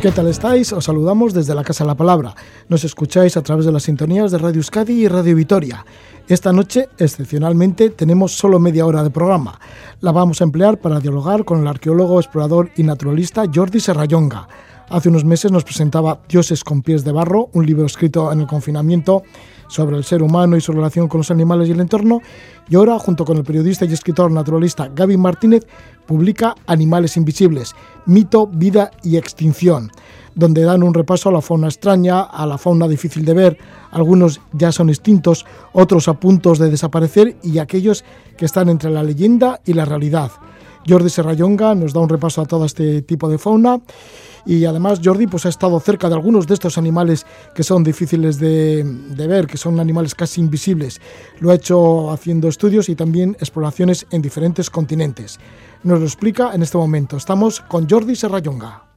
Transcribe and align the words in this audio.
¿Qué 0.00 0.12
tal 0.12 0.28
estáis? 0.28 0.72
Os 0.72 0.84
saludamos 0.84 1.34
desde 1.34 1.56
la 1.56 1.64
Casa 1.64 1.82
de 1.82 1.88
la 1.88 1.96
Palabra. 1.96 2.32
Nos 2.68 2.84
escucháis 2.84 3.36
a 3.36 3.42
través 3.42 3.66
de 3.66 3.72
las 3.72 3.82
sintonías 3.82 4.30
de 4.30 4.38
Radio 4.38 4.58
Euskadi 4.58 4.92
y 4.92 5.08
Radio 5.08 5.34
Vitoria. 5.34 5.84
Esta 6.28 6.52
noche, 6.52 6.88
excepcionalmente, 6.98 7.90
tenemos 7.90 8.38
solo 8.38 8.60
media 8.60 8.86
hora 8.86 9.02
de 9.02 9.10
programa. 9.10 9.58
La 10.00 10.12
vamos 10.12 10.40
a 10.40 10.44
emplear 10.44 10.78
para 10.78 11.00
dialogar 11.00 11.44
con 11.44 11.60
el 11.60 11.66
arqueólogo, 11.66 12.20
explorador 12.20 12.70
y 12.76 12.84
naturalista 12.84 13.42
Jordi 13.52 13.80
Serrayonga. 13.80 14.46
Hace 14.88 15.08
unos 15.08 15.24
meses 15.24 15.50
nos 15.50 15.64
presentaba 15.64 16.20
Dioses 16.28 16.62
con 16.62 16.82
pies 16.82 17.02
de 17.02 17.10
barro, 17.10 17.50
un 17.52 17.66
libro 17.66 17.84
escrito 17.84 18.30
en 18.30 18.42
el 18.42 18.46
confinamiento 18.46 19.24
sobre 19.68 19.96
el 19.96 20.04
ser 20.04 20.22
humano 20.22 20.56
y 20.56 20.60
su 20.60 20.72
relación 20.72 21.08
con 21.08 21.18
los 21.18 21.30
animales 21.30 21.68
y 21.68 21.72
el 21.72 21.80
entorno, 21.80 22.20
y 22.68 22.76
ahora, 22.76 22.98
junto 22.98 23.24
con 23.24 23.36
el 23.36 23.44
periodista 23.44 23.84
y 23.84 23.92
escritor 23.92 24.30
naturalista 24.30 24.90
Gaby 24.94 25.16
Martínez, 25.16 25.66
publica 26.06 26.54
Animales 26.66 27.16
Invisibles, 27.16 27.74
Mito, 28.06 28.46
Vida 28.46 28.90
y 29.02 29.16
Extinción, 29.16 29.90
donde 30.34 30.62
dan 30.62 30.82
un 30.82 30.94
repaso 30.94 31.28
a 31.28 31.32
la 31.32 31.40
fauna 31.40 31.68
extraña, 31.68 32.22
a 32.22 32.46
la 32.46 32.58
fauna 32.58 32.88
difícil 32.88 33.24
de 33.24 33.34
ver, 33.34 33.58
algunos 33.90 34.40
ya 34.52 34.72
son 34.72 34.88
extintos, 34.88 35.46
otros 35.72 36.08
a 36.08 36.14
puntos 36.14 36.58
de 36.58 36.70
desaparecer 36.70 37.36
y 37.42 37.58
aquellos 37.58 38.04
que 38.36 38.44
están 38.44 38.68
entre 38.68 38.90
la 38.90 39.02
leyenda 39.02 39.60
y 39.64 39.72
la 39.72 39.84
realidad. 39.84 40.30
Jordi 40.88 41.10
Serrayonga 41.10 41.74
nos 41.74 41.92
da 41.92 42.00
un 42.00 42.08
repaso 42.08 42.40
a 42.40 42.46
todo 42.46 42.64
este 42.64 43.02
tipo 43.02 43.28
de 43.28 43.38
fauna 43.38 43.80
y 44.48 44.64
además 44.64 45.00
Jordi 45.04 45.26
pues, 45.26 45.44
ha 45.44 45.50
estado 45.50 45.78
cerca 45.78 46.08
de 46.08 46.14
algunos 46.14 46.46
de 46.46 46.54
estos 46.54 46.78
animales 46.78 47.26
que 47.54 47.62
son 47.62 47.84
difíciles 47.84 48.40
de, 48.40 48.82
de, 48.82 49.26
ver, 49.26 49.46
que 49.46 49.58
son 49.58 49.78
animales 49.78 50.14
casi 50.14 50.40
invisibles. 50.40 51.02
Lo 51.40 51.50
ha 51.50 51.54
hecho 51.54 52.10
haciendo 52.10 52.48
estudios 52.48 52.88
y 52.88 52.94
también 52.94 53.36
exploraciones 53.40 54.06
en 54.10 54.22
diferentes 54.22 54.70
continentes. 54.70 55.38
Nos 55.82 56.00
lo 56.00 56.06
explica 56.06 56.54
en 56.54 56.62
este 56.62 56.78
momento. 56.78 57.18
Estamos 57.18 57.60
con 57.60 57.86
Jordi 57.86 58.16
Serrayonga. 58.16 58.87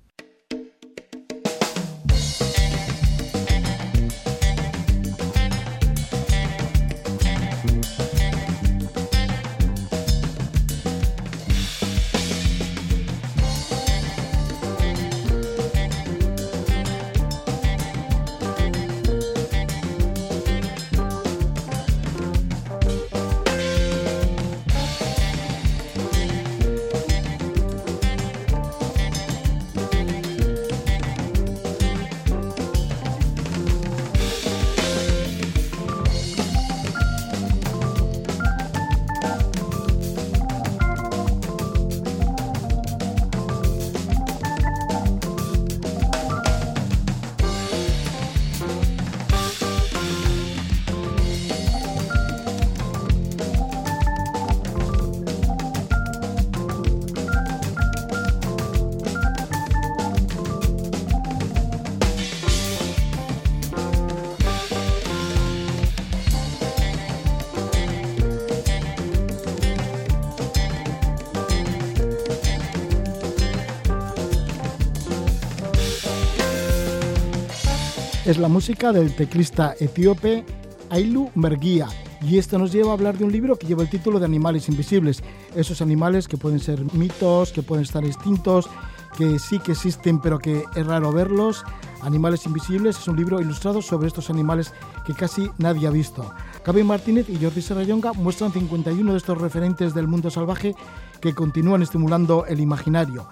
Es 78.31 78.37
la 78.37 78.47
música 78.47 78.93
del 78.93 79.13
teclista 79.13 79.75
etíope 79.77 80.45
Ailu 80.89 81.29
Merguía. 81.35 81.89
Y 82.21 82.37
esto 82.37 82.57
nos 82.57 82.71
lleva 82.71 82.91
a 82.91 82.93
hablar 82.93 83.17
de 83.17 83.25
un 83.25 83.31
libro 83.31 83.57
que 83.57 83.67
lleva 83.67 83.83
el 83.83 83.89
título 83.89 84.19
de 84.19 84.25
Animales 84.25 84.69
Invisibles. 84.69 85.21
Esos 85.53 85.81
animales 85.81 86.29
que 86.29 86.37
pueden 86.37 86.61
ser 86.61 86.81
mitos, 86.93 87.51
que 87.51 87.61
pueden 87.61 87.83
estar 87.83 88.05
extintos, 88.05 88.69
que 89.17 89.37
sí 89.37 89.59
que 89.59 89.73
existen 89.73 90.21
pero 90.21 90.39
que 90.39 90.63
es 90.73 90.87
raro 90.87 91.11
verlos. 91.11 91.65
Animales 92.03 92.45
Invisibles 92.45 92.99
es 92.99 93.07
un 93.09 93.17
libro 93.17 93.41
ilustrado 93.41 93.81
sobre 93.81 94.07
estos 94.07 94.29
animales 94.29 94.73
que 95.05 95.13
casi 95.13 95.49
nadie 95.57 95.87
ha 95.87 95.91
visto. 95.91 96.33
Gaby 96.65 96.83
Martínez 96.83 97.27
y 97.27 97.35
Jordi 97.35 97.61
Serrayonga 97.61 98.13
muestran 98.13 98.53
51 98.53 99.11
de 99.11 99.17
estos 99.17 99.41
referentes 99.41 99.93
del 99.93 100.07
mundo 100.07 100.31
salvaje 100.31 100.73
que 101.19 101.35
continúan 101.35 101.81
estimulando 101.81 102.45
el 102.45 102.61
imaginario. 102.61 103.27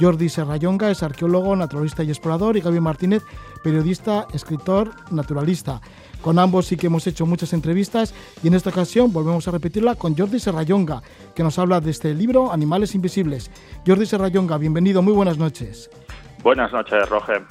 Jordi 0.00 0.28
Serrayonga 0.28 0.90
es 0.90 1.02
arqueólogo, 1.02 1.54
naturalista 1.54 2.02
y 2.02 2.08
explorador 2.08 2.56
y 2.56 2.60
Gaby 2.60 2.80
Martínez, 2.80 3.22
periodista, 3.62 4.26
escritor, 4.32 4.90
naturalista. 5.10 5.80
Con 6.20 6.38
ambos 6.38 6.66
sí 6.66 6.76
que 6.76 6.86
hemos 6.86 7.06
hecho 7.06 7.26
muchas 7.26 7.52
entrevistas 7.52 8.14
y 8.42 8.48
en 8.48 8.54
esta 8.54 8.70
ocasión 8.70 9.12
volvemos 9.12 9.46
a 9.46 9.50
repetirla 9.50 9.94
con 9.94 10.16
Jordi 10.16 10.40
Serrayonga, 10.40 11.02
que 11.34 11.42
nos 11.42 11.58
habla 11.58 11.80
de 11.80 11.90
este 11.90 12.14
libro 12.14 12.52
Animales 12.52 12.94
Invisibles. 12.94 13.50
Jordi 13.86 14.06
Serrayonga, 14.06 14.56
bienvenido, 14.58 15.02
muy 15.02 15.12
buenas 15.12 15.38
noches. 15.38 15.90
Buenas 16.42 16.72
noches, 16.72 17.08
Roger. 17.08 17.42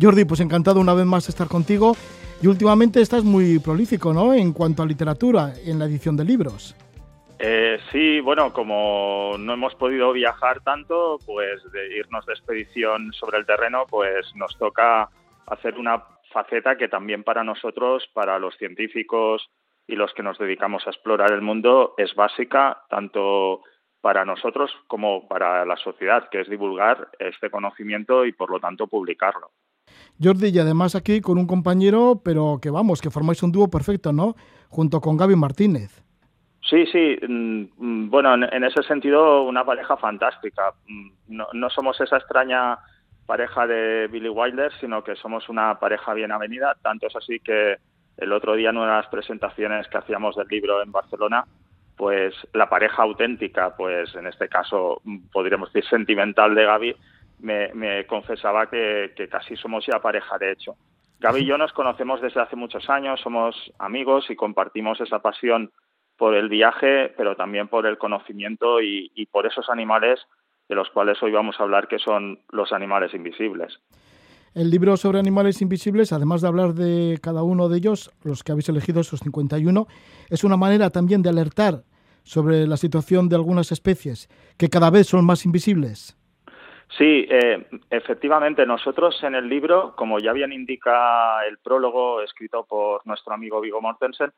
Jordi, 0.00 0.24
pues 0.24 0.40
encantado 0.40 0.80
una 0.80 0.94
vez 0.94 1.06
más 1.06 1.28
estar 1.28 1.48
contigo 1.48 1.96
y 2.40 2.46
últimamente 2.46 3.00
estás 3.00 3.24
muy 3.24 3.58
prolífico, 3.58 4.12
¿no? 4.12 4.34
En 4.34 4.52
cuanto 4.52 4.82
a 4.82 4.86
literatura, 4.86 5.54
en 5.64 5.78
la 5.78 5.86
edición 5.86 6.16
de 6.16 6.24
libros. 6.24 6.74
Eh, 7.38 7.78
sí, 7.90 8.20
bueno, 8.20 8.52
como 8.52 9.36
no 9.38 9.54
hemos 9.54 9.74
podido 9.74 10.12
viajar 10.12 10.60
tanto, 10.62 11.18
pues 11.26 11.60
de 11.72 11.96
irnos 11.96 12.24
de 12.26 12.32
expedición 12.32 13.12
sobre 13.12 13.38
el 13.38 13.46
terreno, 13.46 13.84
pues 13.88 14.26
nos 14.36 14.56
toca 14.56 15.08
hacer 15.46 15.78
una 15.78 16.04
faceta 16.32 16.76
que 16.76 16.88
también 16.88 17.24
para 17.24 17.44
nosotros, 17.44 18.04
para 18.12 18.38
los 18.38 18.56
científicos 18.56 19.48
y 19.86 19.96
los 19.96 20.12
que 20.14 20.22
nos 20.22 20.38
dedicamos 20.38 20.86
a 20.86 20.90
explorar 20.90 21.32
el 21.32 21.42
mundo, 21.42 21.94
es 21.98 22.14
básica 22.14 22.82
tanto 22.88 23.62
para 24.00 24.24
nosotros 24.24 24.70
como 24.86 25.26
para 25.28 25.64
la 25.64 25.76
sociedad, 25.76 26.28
que 26.30 26.40
es 26.40 26.48
divulgar 26.48 27.08
este 27.18 27.50
conocimiento 27.50 28.26
y 28.26 28.32
por 28.32 28.50
lo 28.50 28.60
tanto 28.60 28.86
publicarlo. 28.86 29.50
Jordi, 30.22 30.48
y 30.48 30.58
además 30.58 30.94
aquí 30.94 31.20
con 31.20 31.38
un 31.38 31.46
compañero, 31.46 32.20
pero 32.24 32.58
que 32.60 32.70
vamos, 32.70 33.00
que 33.00 33.10
formáis 33.10 33.42
un 33.42 33.52
dúo 33.52 33.68
perfecto, 33.68 34.12
¿no? 34.12 34.36
Junto 34.68 35.00
con 35.00 35.16
Gaby 35.16 35.36
Martínez. 35.36 36.03
Sí, 36.68 36.86
sí. 36.86 37.18
Mm, 37.26 38.08
bueno, 38.08 38.34
en, 38.34 38.64
ese 38.64 38.82
sentido, 38.82 39.42
una 39.42 39.64
pareja 39.64 39.96
fantástica. 39.96 40.72
Mm, 40.88 41.10
no, 41.28 41.48
no, 41.52 41.70
somos 41.70 42.00
esa 42.00 42.16
extraña 42.16 42.78
pareja 43.26 43.66
de 43.66 44.08
Billy 44.08 44.28
Wilder, 44.28 44.72
sino 44.80 45.04
que 45.04 45.14
somos 45.16 45.48
una 45.48 45.78
pareja 45.78 46.14
bien 46.14 46.32
avenida. 46.32 46.76
Tanto 46.82 47.06
es 47.06 47.16
así 47.16 47.40
que 47.40 47.76
el 48.16 48.32
otro 48.32 48.54
día 48.54 48.70
en 48.70 48.78
una 48.78 48.96
de 48.96 49.02
las 49.02 49.08
presentaciones 49.08 49.88
que 49.88 49.98
hacíamos 49.98 50.36
del 50.36 50.48
libro 50.48 50.82
en 50.82 50.92
Barcelona, 50.92 51.44
pues 51.96 52.34
la 52.52 52.68
pareja 52.68 53.02
auténtica, 53.02 53.76
pues 53.76 54.14
en 54.14 54.26
este 54.26 54.48
caso 54.48 55.00
mm, 55.04 55.28
podríamos 55.32 55.72
decir 55.72 55.88
sentimental 55.88 56.54
de 56.54 56.64
Gaby, 56.64 56.96
me, 57.40 58.06
confesaba 58.06 58.70
que 58.70 59.12
casi 59.30 59.54
somos 59.56 59.84
ya 59.86 60.00
pareja 60.00 60.38
de 60.38 60.52
hecho. 60.52 60.76
Gaby 61.20 61.40
y 61.40 61.46
yo 61.46 61.58
nos 61.58 61.72
conocemos 61.72 62.20
desde 62.20 62.40
hace 62.40 62.56
muchos 62.56 62.88
años, 62.88 63.20
somos 63.20 63.72
amigos 63.78 64.30
y 64.30 64.36
compartimos 64.36 65.00
esa 65.00 65.20
pasión 65.20 65.70
por 66.16 66.34
el 66.34 66.48
viaje, 66.48 67.12
pero 67.16 67.36
también 67.36 67.68
por 67.68 67.86
el 67.86 67.98
conocimiento 67.98 68.80
y, 68.80 69.10
y, 69.14 69.26
por 69.26 69.46
esos 69.46 69.68
animales 69.68 70.20
de 70.68 70.74
los 70.74 70.88
cuales 70.90 71.22
hoy 71.22 71.32
vamos 71.32 71.56
a 71.58 71.64
hablar, 71.64 71.88
que 71.88 71.98
son 71.98 72.40
los 72.50 72.72
animales 72.72 73.12
invisibles. 73.14 73.78
El 74.54 74.70
libro 74.70 74.96
sobre 74.96 75.18
animales 75.18 75.60
invisibles, 75.62 76.12
además 76.12 76.40
de 76.40 76.48
hablar 76.48 76.74
de 76.74 77.18
cada 77.20 77.42
uno 77.42 77.68
de 77.68 77.78
ellos, 77.78 78.12
los 78.22 78.44
que 78.44 78.52
habéis 78.52 78.68
elegido, 78.68 79.00
esos 79.00 79.20
51, 79.20 79.86
es 80.30 80.44
una 80.44 80.56
manera 80.56 80.90
también 80.90 81.22
de 81.22 81.30
alertar 81.30 81.82
sobre 82.22 82.66
la 82.66 82.76
situación 82.76 83.28
de 83.28 83.36
algunas 83.36 83.72
especies 83.72 84.28
que 84.56 84.68
cada 84.68 84.90
vez 84.90 85.08
son 85.08 85.26
más 85.26 85.44
invisibles. 85.44 86.16
Sí, 86.96 87.26
eh, 87.28 87.66
efectivamente, 87.90 88.64
nosotros 88.66 89.20
en 89.24 89.34
el 89.34 89.48
libro, 89.48 89.94
como 89.96 90.20
ya 90.20 90.32
bien 90.32 90.52
indica 90.52 91.44
el 91.46 91.58
prólogo 91.58 92.22
escrito 92.22 92.64
por 92.64 93.04
nuestro 93.06 93.34
amigo 93.34 93.60
Vigo 93.60 93.80
Mortensen, 93.80 94.32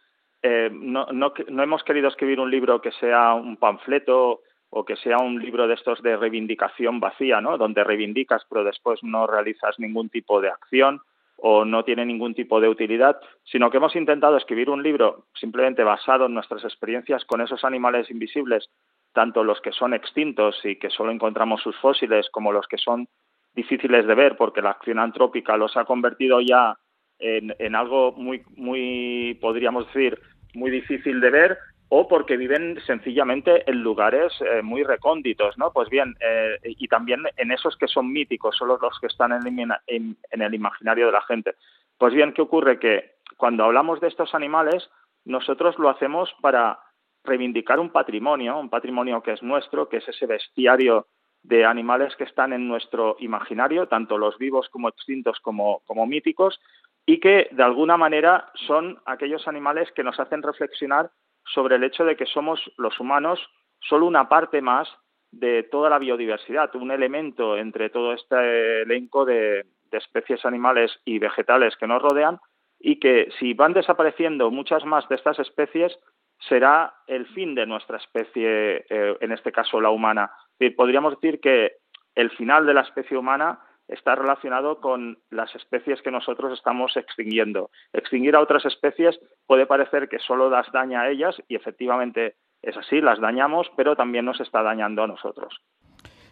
eh, 0.48 0.70
no, 0.72 1.06
no, 1.06 1.32
hemos 1.60 1.82
querido 1.82 2.06
escribir 2.06 2.38
un 2.38 2.52
libro 2.52 2.80
que 2.80 2.92
sea 2.92 3.34
un 3.34 3.56
panfleto 3.56 4.42
o 4.70 4.84
que 4.84 4.94
sea 4.94 5.18
un 5.18 5.42
libro 5.42 5.66
de 5.66 5.74
estos 5.74 6.00
de 6.02 6.16
reivindicación 6.16 7.00
vacía, 7.00 7.40
¿no? 7.40 7.58
Donde 7.58 7.82
reivindicas 7.82 8.46
pero 8.48 8.62
después 8.62 9.02
no 9.02 9.26
realizas 9.26 9.76
ningún 9.80 10.08
tipo 10.08 10.40
de 10.40 10.50
acción 10.50 11.00
o 11.38 11.64
no 11.64 11.82
tiene 11.82 12.06
ningún 12.06 12.34
tipo 12.34 12.60
de 12.60 12.68
utilidad, 12.68 13.20
sino 13.42 13.70
que 13.70 13.78
hemos 13.78 13.96
intentado 13.96 14.36
escribir 14.36 14.70
un 14.70 14.84
libro 14.84 15.26
simplemente 15.34 15.82
basado 15.82 16.26
en 16.26 16.34
nuestras 16.34 16.62
experiencias 16.62 17.24
con 17.24 17.40
esos 17.40 17.64
animales 17.64 18.08
invisibles, 18.08 18.70
tanto 19.12 19.42
los 19.42 19.60
que 19.60 19.72
son 19.72 19.94
extintos 19.94 20.64
y 20.64 20.76
que 20.76 20.90
solo 20.90 21.10
encontramos 21.10 21.60
sus 21.60 21.76
fósiles 21.78 22.30
como 22.30 22.52
los 22.52 22.68
que 22.68 22.78
son 22.78 23.08
difíciles 23.56 24.06
de 24.06 24.14
ver 24.14 24.36
porque 24.36 24.62
la 24.62 24.70
acción 24.70 25.00
antrópica 25.00 25.56
los 25.56 25.76
ha 25.76 25.84
convertido 25.84 26.40
ya 26.40 26.78
en, 27.18 27.54
en 27.58 27.74
algo 27.74 28.12
muy, 28.12 28.42
muy, 28.54 29.38
podríamos 29.40 29.86
decir, 29.86 30.20
muy 30.56 30.70
difícil 30.70 31.20
de 31.20 31.30
ver 31.30 31.58
o 31.88 32.08
porque 32.08 32.36
viven 32.36 32.78
sencillamente 32.84 33.68
en 33.70 33.82
lugares 33.82 34.32
eh, 34.40 34.60
muy 34.62 34.82
recónditos, 34.82 35.56
¿no? 35.56 35.72
Pues 35.72 35.88
bien, 35.88 36.16
eh, 36.20 36.58
y 36.64 36.88
también 36.88 37.22
en 37.36 37.52
esos 37.52 37.76
que 37.76 37.86
son 37.86 38.12
míticos, 38.12 38.56
solo 38.56 38.78
los 38.80 38.98
que 38.98 39.06
están 39.06 39.32
en, 39.32 39.70
en, 39.86 40.16
el 40.30 40.54
imaginario 40.54 41.06
de 41.06 41.12
la 41.12 41.22
gente. 41.22 41.54
Pues 41.96 42.12
bien, 42.12 42.32
¿qué 42.32 42.42
ocurre? 42.42 42.80
Que 42.80 43.12
cuando 43.36 43.64
hablamos 43.64 44.00
de 44.00 44.08
estos 44.08 44.34
animales, 44.34 44.90
nosotros 45.24 45.78
lo 45.78 45.88
hacemos 45.88 46.34
para 46.40 46.80
reivindicar 47.22 47.78
un 47.78 47.90
patrimonio, 47.90 48.58
un 48.58 48.70
patrimonio 48.70 49.22
que 49.22 49.32
es 49.32 49.42
nuestro, 49.42 49.88
que 49.88 49.98
es 49.98 50.08
ese 50.08 50.26
bestiario 50.26 51.06
de 51.42 51.64
animales 51.64 52.16
que 52.16 52.24
están 52.24 52.52
en 52.52 52.66
nuestro 52.66 53.16
imaginario, 53.20 53.86
tanto 53.86 54.18
los 54.18 54.36
vivos 54.38 54.68
como 54.70 54.88
extintos 54.88 55.38
como, 55.40 55.82
como 55.86 56.06
míticos, 56.06 56.60
y 57.06 57.20
que 57.20 57.48
de 57.52 57.62
alguna 57.62 57.96
manera 57.96 58.50
son 58.66 58.98
aquellos 59.06 59.46
animales 59.46 59.90
que 59.92 60.02
nos 60.02 60.18
hacen 60.18 60.42
reflexionar 60.42 61.10
sobre 61.44 61.76
el 61.76 61.84
hecho 61.84 62.04
de 62.04 62.16
que 62.16 62.26
somos 62.26 62.60
los 62.76 62.98
humanos 62.98 63.40
solo 63.80 64.06
una 64.06 64.28
parte 64.28 64.60
más 64.60 64.88
de 65.30 65.62
toda 65.62 65.88
la 65.88 65.98
biodiversidad, 65.98 66.74
un 66.74 66.90
elemento 66.90 67.56
entre 67.56 67.90
todo 67.90 68.12
este 68.12 68.82
elenco 68.82 69.24
de, 69.24 69.64
especies 69.92 70.44
animales 70.44 70.92
y 71.06 71.18
vegetales 71.18 71.74
que 71.76 71.86
nos 71.86 72.02
rodean 72.02 72.38
y 72.78 73.00
que 73.00 73.30
si 73.38 73.54
van 73.54 73.72
desapareciendo 73.72 74.50
muchas 74.50 74.84
más 74.84 75.08
de 75.08 75.14
estas 75.14 75.38
especies, 75.38 75.98
será 76.38 76.92
el 77.06 77.26
fin 77.28 77.54
de 77.54 77.64
nuestra 77.64 77.96
especie, 77.96 78.84
eh, 78.90 79.16
en 79.18 79.32
este 79.32 79.52
caso 79.52 79.80
la 79.80 79.88
humana. 79.88 80.30
Podríamos 80.76 81.14
decir 81.14 81.40
que 81.40 81.76
el 82.14 82.30
final 82.32 82.66
de 82.66 82.74
la 82.74 82.82
especie 82.82 83.16
humana 83.16 83.58
está 83.88 84.14
relacionado 84.14 84.80
con 84.80 85.18
las 85.30 85.54
especies 85.54 86.02
que 86.02 86.10
nosotros 86.10 86.52
estamos 86.52 86.96
extinguiendo. 86.96 87.70
Extinguir 87.92 88.36
a 88.36 88.40
otras 88.40 88.64
especies 88.64 89.18
puede 89.46 89.66
parecer 89.66 90.08
que 90.08 90.18
solo 90.18 90.50
las 90.50 90.70
daña 90.72 91.02
a 91.02 91.10
ellas 91.10 91.36
y 91.48 91.54
efectivamente 91.54 92.36
es 92.62 92.76
así, 92.76 93.00
las 93.00 93.20
dañamos, 93.20 93.68
pero 93.76 93.94
también 93.94 94.24
nos 94.24 94.40
está 94.40 94.62
dañando 94.62 95.04
a 95.04 95.06
nosotros. 95.06 95.54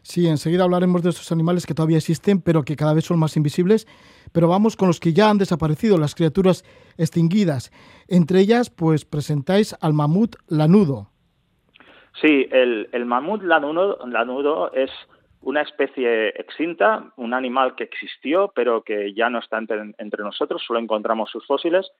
Sí, 0.02 0.28
enseguida 0.28 0.64
hablaremos 0.64 1.02
de 1.02 1.10
estos 1.10 1.32
animales 1.32 1.64
que 1.64 1.72
todavía 1.72 1.96
existen, 1.96 2.42
pero 2.42 2.62
que 2.62 2.76
cada 2.76 2.92
vez 2.92 3.06
son 3.06 3.18
más 3.18 3.38
invisibles. 3.38 3.86
Pero 4.32 4.48
vamos 4.48 4.76
con 4.76 4.88
los 4.88 5.00
que 5.00 5.14
ya 5.14 5.30
han 5.30 5.38
desaparecido, 5.38 5.96
las 5.96 6.14
criaturas 6.14 6.62
extinguidas. 6.98 7.70
Entre 8.06 8.40
ellas, 8.40 8.68
pues 8.68 9.06
presentáis 9.06 9.74
al 9.80 9.94
mamut 9.94 10.36
lanudo. 10.46 11.08
Sí, 12.20 12.46
el, 12.50 12.88
el 12.92 13.06
mamut 13.06 13.42
lanudo, 13.42 13.98
lanudo 14.06 14.72
es 14.72 14.90
una 15.44 15.60
especie 15.60 16.28
extinta, 16.40 17.12
un 17.16 17.34
animal 17.34 17.74
que 17.74 17.84
existió 17.84 18.50
pero 18.54 18.82
que 18.82 19.12
ya 19.14 19.30
no 19.30 19.38
está 19.38 19.58
entre, 19.58 20.22
nosotros, 20.24 20.62
solo 20.66 20.80
encontramos 20.80 21.30
sus 21.30 21.46
fósiles, 21.46 21.90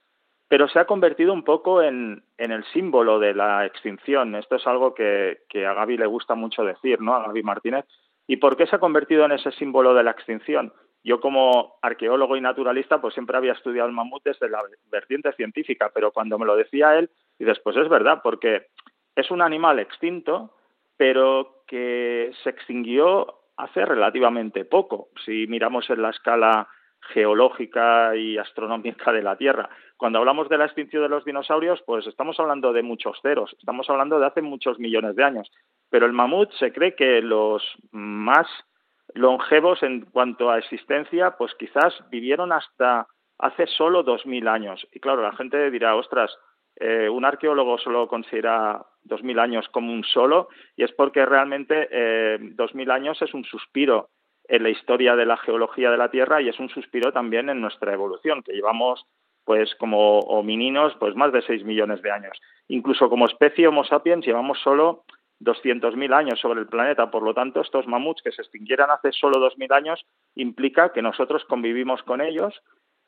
pero 0.49 0.69
se 0.69 0.79
ha 0.79 0.87
convertido 0.87 1.33
un 1.33 1.45
poco 1.45 1.83
en, 1.83 2.23
el 2.39 2.65
símbolo 2.73 3.19
de 3.19 3.35
la 3.35 3.67
extinción. 3.67 4.35
Esto 4.35 4.57
es 4.57 4.67
algo 4.67 4.95
que, 4.95 5.39
a 5.55 5.75
Gaby 5.75 5.99
le 5.99 6.07
gusta 6.07 6.35
mucho 6.35 6.65
decir, 6.65 7.01
¿no? 7.01 7.15
A 7.15 7.27
Gaby 7.27 7.43
Martínez. 7.43 7.85
¿Y 8.27 8.37
por 8.37 8.57
qué 8.57 8.67
se 8.67 8.77
ha 8.77 8.81
convertido 8.81 9.25
en 9.25 9.33
ese 9.33 9.53
símbolo 9.53 9.95
de 9.95 10.03
la 10.03 10.13
extinción? 10.13 10.73
Yo 11.03 11.21
como 11.21 11.75
arqueólogo 11.83 12.37
y 12.37 12.41
naturalista 12.41 13.01
pues 13.01 13.13
siempre 13.13 13.37
había 13.37 13.53
estudiado 13.53 13.89
el 13.89 13.95
mamut 13.95 14.25
desde 14.25 14.49
la 14.49 14.63
vertiente 14.91 15.33
científica, 15.33 15.91
pero 15.95 16.13
cuando 16.13 16.39
me 16.39 16.47
lo 16.47 16.57
decía 16.57 16.99
él, 16.99 17.11
y 17.39 17.45
después 17.45 17.77
es 17.77 17.89
verdad, 17.91 18.21
porque 18.23 18.69
es 19.15 19.31
un 19.31 19.43
animal 19.43 19.79
extinto, 19.81 20.55
pero 20.97 21.54
que 21.75 22.31
se 22.45 22.51
extinguió 22.51 23.35
hace 23.57 23.85
relativamente 23.85 24.65
poco. 24.65 25.09
Si 25.25 25.49
miramos 25.49 25.91
en 25.91 26.03
la 26.03 26.11
escala 26.11 26.69
geológica 27.01 28.15
y 28.15 28.39
astronómica 28.39 29.11
de 29.11 29.25
la 29.25 29.37
Tierra. 29.37 29.69
Cuando 29.97 30.21
hablamos 30.21 30.49
de 30.49 30.57
la 30.57 30.67
extinción 30.67 31.03
de 31.03 31.09
los 31.09 31.25
dinosaurios, 31.25 31.83
pues 31.85 32.07
estamos 32.07 32.39
hablando 32.39 32.73
de 32.73 32.85
muchos 32.85 33.19
ceros, 33.23 33.57
estamos 33.59 33.91
hablando 33.91 34.21
de 34.21 34.27
hace 34.27 34.41
muchos 34.41 34.79
millones 34.79 35.17
de 35.17 35.25
años. 35.25 35.51
Pero 35.91 36.07
el 36.07 36.13
mamut 36.13 36.53
se 36.53 36.73
cree 36.73 36.95
que 36.95 37.21
los 37.23 37.65
más 37.91 38.47
longevos 39.13 39.83
en 39.83 40.03
cuanto 40.03 40.51
a 40.51 40.59
existencia, 40.59 41.33
pues 41.33 41.57
quizás 41.57 41.93
vivieron 42.09 42.53
hasta 42.53 43.09
hace 43.41 43.67
solo 43.67 44.05
2.000 44.05 44.49
años. 44.49 44.87
Y 44.93 45.01
claro, 45.01 45.23
la 45.23 45.33
gente 45.33 45.73
dirá, 45.73 45.97
ostras, 45.97 46.31
eh, 46.77 47.09
un 47.09 47.25
arqueólogo 47.25 47.79
solo 47.79 48.09
considera 48.09 48.85
2.000 49.05 49.41
años 49.41 49.69
como 49.69 49.93
un 49.93 50.05
solo 50.05 50.49
y 50.77 50.83
es 50.83 50.93
porque 50.93 51.25
realmente 51.25 51.89
eh, 51.91 52.39
2.000 52.41 52.91
años 52.91 53.23
es 53.23 53.33
un 53.33 53.45
suspiro 53.45 54.09
en 54.49 54.63
la 54.63 54.71
historia 54.71 55.17
de 55.17 55.27
la 55.27 55.37
geología 55.37 55.91
de 55.91 55.97
la 55.97 56.11
Tierra 56.11 56.43
y 56.43 56.49
es 56.49 56.59
un 56.59 56.69
suspiro 56.69 57.13
también 57.13 57.49
en 57.49 57.61
nuestra 57.61 57.93
evolución, 57.93 58.43
que 58.43 58.53
llevamos 58.53 59.07
pues 59.45 59.75
como 59.77 60.21
homininos 60.21 60.95
pues 60.99 61.15
más 61.15 61.33
de 61.33 61.43
6 61.43 61.65
millones 61.65 62.03
de 62.03 62.11
años. 62.11 62.41
Incluso 62.69 63.09
como 63.09 63.27
especie 63.27 63.69
Homo 63.69 63.85
sapiens 63.85 64.27
llevamos 64.27 64.59
solo 64.61 65.05
200.000 65.41 66.15
años 66.15 66.41
sobre 66.41 66.61
el 66.61 66.67
planeta, 66.67 67.11
por 67.11 67.23
lo 67.23 67.35
tanto 67.35 67.61
estos 67.61 67.87
mamuts 67.87 68.23
que 68.23 68.33
se 68.33 68.43
extinguieran 68.43 68.91
hace 68.91 69.13
solo 69.13 69.39
2.000 69.39 69.73
años 69.75 70.07
implica 70.35 70.93
que 70.93 71.03
nosotros 71.03 71.45
convivimos 71.45 72.03
con 72.03 72.21
ellos 72.21 72.55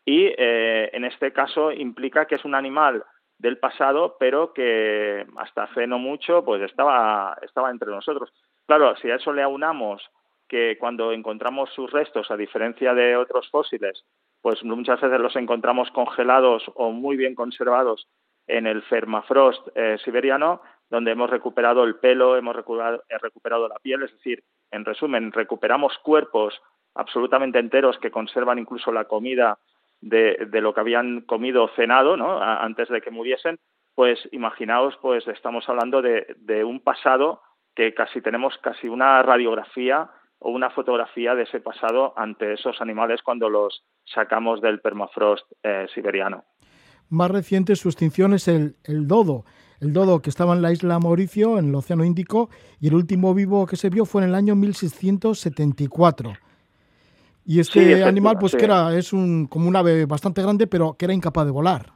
y 0.05 0.27
eh, 0.27 0.91
en 0.93 1.05
este 1.05 1.33
caso 1.33 1.73
implica 1.73 2.27
que 2.27 2.37
es 2.37 2.45
un 2.45 2.55
animal 2.55 3.05
del 3.39 3.59
pasado, 3.59 4.17
pero 4.19 4.53
que 4.53 5.27
hasta 5.37 5.65
hace 5.65 5.87
no 5.87 5.99
mucho 5.99 6.45
pues 6.45 6.63
estaba, 6.63 7.37
estaba 7.43 7.71
entre 7.71 7.91
nosotros. 7.91 8.33
Claro, 8.67 8.97
si 8.97 9.11
a 9.11 9.17
eso 9.17 9.33
le 9.33 9.43
aunamos 9.43 10.03
que 10.49 10.77
cuando 10.79 11.13
encontramos 11.13 11.71
sus 11.71 11.91
restos, 11.91 12.31
a 12.31 12.37
diferencia 12.37 12.95
de 12.95 13.17
otros 13.17 13.49
fósiles, 13.51 14.05
pues 14.41 14.63
muchas 14.65 15.01
veces 15.01 15.21
los 15.21 15.37
encontramos 15.37 15.91
congelados 15.91 16.65
o 16.75 16.91
muy 16.91 17.17
bien 17.17 17.35
conservados 17.35 18.09
en 18.47 18.67
el 18.67 18.83
fermafrost 18.83 19.69
eh, 19.75 19.99
siberiano, 20.05 20.63
donde 20.89 21.11
hemos 21.11 21.31
recuperado 21.31 21.83
el 21.83 21.97
pelo, 21.97 22.37
hemos 22.37 22.55
recuperado, 22.55 23.03
recuperado 23.21 23.69
la 23.69 23.79
piel, 23.81 24.05
es 24.05 24.13
decir, 24.13 24.45
en 24.71 24.85
resumen, 24.85 25.33
recuperamos 25.33 25.99
cuerpos 25.99 26.61
absolutamente 26.95 27.59
enteros 27.59 27.99
que 27.99 28.11
conservan 28.11 28.59
incluso 28.59 28.93
la 28.93 29.05
comida 29.05 29.59
de, 30.01 30.49
lo 30.61 30.75
que 30.75 30.81
habían 30.81 31.23
comido 31.23 31.65
o 31.65 31.71
cenado 31.77 32.17
¿no? 32.17 32.41
antes 32.41 32.89
de 32.89 33.01
que 33.01 33.11
muriesen, 33.11 33.59
pues 33.95 34.19
imaginaos, 34.33 34.95
pues 35.01 35.27
estamos 35.27 35.69
hablando 35.69 36.03
de, 36.03 36.65
un 36.65 36.81
pasado 36.81 37.41
que 37.75 37.95
casi 37.95 38.21
tenemos 38.21 38.57
casi 38.59 38.89
una 38.89 39.23
radiografía 39.23 40.11
o 40.39 40.51
una 40.51 40.71
fotografía 40.71 41.35
de 41.35 41.45
ese 41.45 41.61
pasado 41.61 42.13
ante 42.17 42.53
esos 42.55 42.81
animales 42.81 43.23
cuando 43.23 43.49
los 43.49 43.85
sacamos 44.05 44.61
del 44.61 44.81
permafrost 44.81 45.51
eh, 45.63 45.87
siberiano. 45.95 46.45
Más 47.09 47.31
reciente 47.31 47.77
su 47.77 47.89
extinción 47.89 48.35
es 48.35 48.49
el, 48.49 48.77
el 48.85 49.07
dodo, 49.07 49.45
el 49.81 49.93
dodo 49.93 50.21
que 50.21 50.31
estaba 50.31 50.55
en 50.55 50.63
la 50.63 50.73
isla 50.73 50.99
Mauricio, 50.99 51.59
en 51.59 51.69
el 51.69 51.75
Océano 51.75 52.05
Índico, 52.05 52.51
y 52.81 52.89
el 52.89 52.95
último 52.95 53.33
vivo 53.35 53.67
que 53.67 53.77
se 53.77 53.91
vio 53.91 54.05
fue 54.05 54.23
en 54.23 54.29
el 54.29 54.35
año 54.35 54.57
1674. 54.57 56.33
Y 57.47 57.61
este 57.61 58.03
animal, 58.03 58.39
pues 58.41 58.57
que 58.57 58.65
era, 58.65 58.93
es 58.97 59.13
un, 59.13 59.47
como 59.47 59.69
un 59.69 59.77
ave 59.77 60.05
bastante 60.05 60.43
grande, 60.43 60.67
pero 60.67 60.97
que 60.99 61.05
era 61.05 61.15
incapaz 61.15 61.47
de 61.47 61.53
volar. 61.53 61.93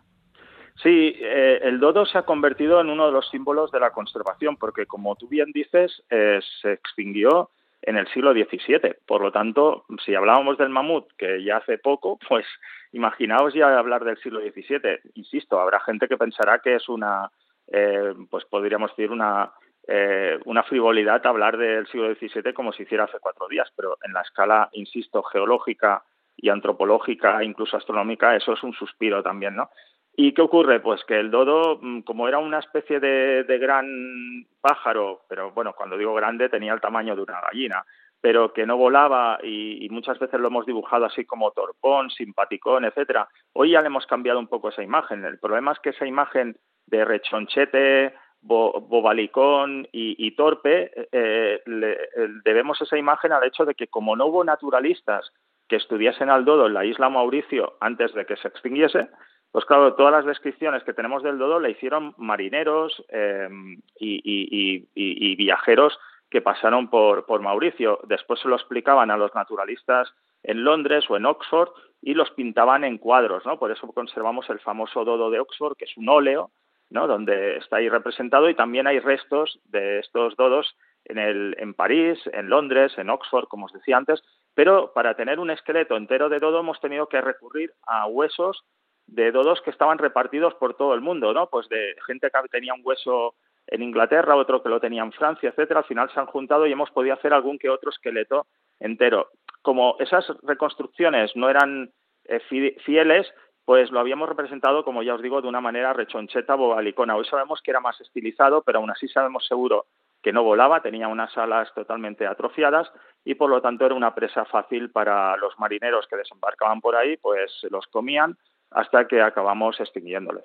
Sí, 0.83 1.14
eh, 1.19 1.59
el 1.62 1.80
dodo 1.80 2.07
se 2.07 2.16
ha 2.16 2.23
convertido 2.23 2.80
en 2.80 2.88
uno 2.88 3.07
de 3.07 3.12
los 3.12 3.28
símbolos 3.30 3.71
de 3.73 3.80
la 3.80 3.90
conservación, 3.90 4.57
porque 4.57 4.87
como 4.87 5.16
tú 5.16 5.28
bien 5.28 5.50
dices, 5.52 6.02
eh, 6.09 6.40
se 6.62 6.73
extinguió 6.73 7.50
en 7.83 7.97
el 7.97 8.07
siglo 8.09 8.33
XVII. 8.33 8.95
Por 9.07 9.23
lo 9.23 9.33
tanto, 9.33 9.85
si 10.04 10.14
hablábamos 10.14 10.57
del 10.57 10.69
mamut, 10.69 11.09
que 11.19 11.42
ya 11.42 11.59
hace 11.59 11.78
poco, 11.78 12.19
pues 12.28 12.47
imaginaos 12.92 13.52
ya 13.52 13.76
hablar 13.78 14.04
del 14.04 14.19
siglo 14.19 14.40
XVII. 14.40 15.00
Insisto, 15.14 15.61
habrá 15.61 15.80
gente 15.80 16.09
que 16.09 16.16
pensará 16.16 16.61
que 16.61 16.76
es 16.76 16.88
una, 16.88 17.30
eh, 17.73 18.14
pues 18.30 18.45
podríamos 18.45 18.90
decir, 18.92 19.11
una 19.11 19.50
eh, 19.92 20.38
una 20.44 20.62
frivolidad 20.62 21.26
hablar 21.26 21.56
del 21.59 21.85
siglo 21.88 22.14
XVII 22.14 22.54
como 22.54 22.73
si 22.73 22.85
hiciera 22.85 23.04
hace 23.04 23.18
cuatro 23.18 23.49
días, 23.49 23.68
pero 23.75 23.99
en 24.04 24.12
la 24.12 24.20
escala, 24.20 24.68
insisto, 24.70 25.20
geológica 25.25 26.04
y 26.37 26.49
antropológica, 26.49 27.42
incluso 27.42 27.76
astronómica, 27.76 28.37
eso 28.37 28.52
es 28.52 28.62
un 28.62 28.73
suspiro 28.73 29.20
también, 29.20 29.56
¿no? 29.56 29.68
¿Y 30.14 30.32
qué 30.32 30.42
ocurre? 30.42 30.78
Pues 30.78 31.04
que 31.04 31.18
el 31.18 31.32
dodo, 31.32 31.80
mm, 31.82 32.02
como 32.02 32.28
era 32.28 32.38
una 32.38 32.61
especie 32.61 33.00
de, 33.00 33.59
gran 33.59 34.47
pájaro, 34.61 35.23
pero 35.28 35.50
bueno, 35.50 35.73
cuando 35.73 35.99
digo 35.99 36.14
grande 36.14 36.49
tenía 36.49 36.73
el 36.73 36.80
tamaño 36.80 37.16
de 37.16 37.23
una 37.23 37.40
gallina, 37.40 37.85
pero 38.20 38.52
que 38.52 38.66
no 38.66 38.76
volaba 38.76 39.40
y, 39.42 39.85
y, 39.85 39.88
muchas 39.88 40.20
veces 40.20 40.38
lo 40.38 40.47
hemos 40.49 40.66
dibujado 40.66 41.04
así 41.04 41.25
como 41.25 41.50
torpón, 41.50 42.11
simpaticón, 42.11 42.85
etcétera. 42.85 43.28
Hoy 43.54 43.73
ya 43.73 43.80
le 43.80 43.88
hemos 43.88 44.06
cambiado 44.06 44.38
un 44.38 44.47
poco 44.47 44.68
esa 44.68 44.85
imagen. 44.85 45.25
El 45.25 45.40
problema 45.40 45.73
es 45.73 45.80
que 45.80 45.90
esa 45.90 46.06
imagen 46.06 46.56
de 46.87 47.04
rechonchete, 47.04 48.14
bobalicón 48.42 49.87
y, 49.92 50.30
torpe, 50.32 51.09
eh, 51.12 51.61
le, 51.66 51.99
debemos 52.44 52.80
esa 52.80 52.97
imagen 52.97 53.32
al 53.32 53.44
hecho 53.44 53.64
de 53.64 53.75
que 53.75 53.88
como 53.88 54.16
no 54.16 54.26
hubo 54.26 54.44
naturalistas 54.44 55.32
que 55.68 55.76
estudiasen 55.76 56.30
al 56.30 56.44
dodo 56.44 56.66
en 56.66 56.75
la 56.75 56.85
isla 56.85 57.09
Mauricio 57.09 57.76
antes 57.80 58.12
de 58.14 58.26
que 58.26 58.37
se 58.37 58.49
extinguiese, 58.49 59.09
pues 59.52 59.64
claro, 59.64 59.94
todas 59.94 60.12
las 60.12 60.25
descripciones 60.25 60.82
que 60.85 60.92
tenemos 60.92 61.23
del 61.23 61.38
dodo 61.38 61.61
le 61.61 61.70
hicieron 61.70 62.14
marineros 62.18 63.04
em, 63.09 63.80
y, 63.99 65.37
viajeros 65.37 65.99
que 66.30 66.40
pasaron 66.40 66.88
por, 66.88 67.26
por 67.26 67.40
Mauricio. 67.40 68.00
Después 68.04 68.40
se 68.40 68.49
lo 68.49 68.56
explicaban 68.56 69.11
a 69.11 69.16
los 69.16 69.35
naturalistas 69.35 70.12
en 70.42 70.64
Londres 70.64 71.04
o 71.09 71.16
en 71.16 71.26
Oxford 71.26 71.70
y 72.00 72.14
los 72.14 72.30
pintaban 72.30 72.85
en 72.85 72.99
cuadros, 72.99 73.44
¿no? 73.44 73.59
Por 73.59 73.70
eso 73.73 73.87
conservamos 73.88 74.49
el 74.50 74.61
famoso 74.61 75.04
dodo 75.04 75.30
de 75.30 75.40
Oxford, 75.40 75.76
que 75.76 75.85
es 75.85 75.97
un 75.97 76.09
óleo, 76.09 76.50
Donde 76.90 77.56
está 77.56 77.76
ahí 77.76 77.88
representado 77.88 78.50
y 78.50 78.54
también 78.54 78.87
hay 78.87 78.99
restos 78.99 79.61
de 79.64 80.00
estos 80.00 80.37
dodos 80.37 80.76
en, 81.04 81.18
el, 81.18 81.54
en 81.59 81.75
París, 81.75 82.18
en 82.32 82.49
Londres, 82.49 82.92
en 82.99 83.11
Oxford, 83.11 83.47
como 83.47 83.66
os 83.66 83.73
decía 83.73 83.97
antes, 83.97 84.23
pero 84.54 84.92
para 84.92 85.14
tener 85.14 85.38
un 85.38 85.50
esqueleto 85.50 85.97
entero 85.97 86.28
de 86.28 86.40
dodo 86.40 86.61
hemos 86.61 86.80
tenido 86.80 87.06
que 87.06 87.20
recurrir 87.20 87.73
a 87.87 88.06
huesos 88.06 88.64
de 89.06 89.32
dodos 89.32 89.61
que 89.62 89.70
estaban 89.70 89.99
repartidos 89.99 90.54
por 90.54 90.75
todo 90.75 90.94
el 90.94 91.00
mundo, 91.00 91.32
¿no? 91.32 91.49
Pues 91.49 91.68
de 91.68 91.94
gente 92.06 92.30
que 92.30 92.49
tenía 92.49 92.75
un 92.75 92.82
hueso 92.85 93.35
en 93.66 93.82
Inglaterra, 93.82 94.37
otro 94.37 94.62
que 94.62 94.68
lo 94.68 94.80
tenía 94.80 95.02
en 95.02 95.12
Francia, 95.12 95.50
etcétera. 95.50 95.80
Al 95.80 95.87
final 95.87 96.11
se 96.12 96.20
han 96.20 96.26
juntado 96.26 96.66
y 96.66 96.73
hemos 96.73 96.90
podido 96.90 97.14
hacer 97.14 97.32
algún 97.32 97.59
que 97.59 97.70
otro 97.70 97.90
esqueleto 97.90 98.47
entero. 98.78 99.28
Como 99.62 99.97
esas 99.99 100.26
reconstrucciones 100.42 101.35
no 101.37 101.49
eran 101.49 101.90
eh, 102.25 102.40
fieles, 102.85 103.32
pues 103.64 103.90
lo 103.90 104.00
habíamos 104.00 104.29
representado, 104.29 104.85
como 104.85 105.02
ya 105.02 105.14
os 105.14 105.23
digo, 105.23 105.40
de 105.40 105.49
una 105.49 105.61
manera 105.61 105.93
rechoncheta 105.93 106.55
bobalicona. 106.55 107.17
Hoy 107.17 107.25
sabemos 107.26 107.61
que 107.62 107.71
era 107.71 107.81
más 107.81 108.00
estilizado, 108.00 108.62
pero 108.62 108.79
aún 108.79 108.90
así 108.90 109.09
sabemos 109.09 109.47
seguro 109.47 109.87
que 110.23 110.33
no 110.33 110.43
volaba, 110.43 110.83
tenía 110.83 111.09
unas 111.09 111.37
alas 111.38 111.73
totalmente 111.75 112.26
atrofiadas 112.26 112.90
y 113.25 113.35
por 113.35 113.50
lo 113.50 113.62
tanto 113.62 113.87
era 113.87 113.95
una 113.95 114.14
presa 114.14 114.45
fácil 114.45 114.90
para 114.90 115.37
los 115.37 115.59
marineros 115.59 116.07
que 116.09 116.17
desembarcaban 116.17 116.81
por 116.81 116.97
ahí, 116.97 117.17
pues 117.17 117.50
se 117.61 117.71
los 117.71 117.87
comían 117.87 118.37
hasta 118.71 119.07
que 119.07 119.21
acabamos 119.23 119.81
extinguiéndoles. 119.81 120.45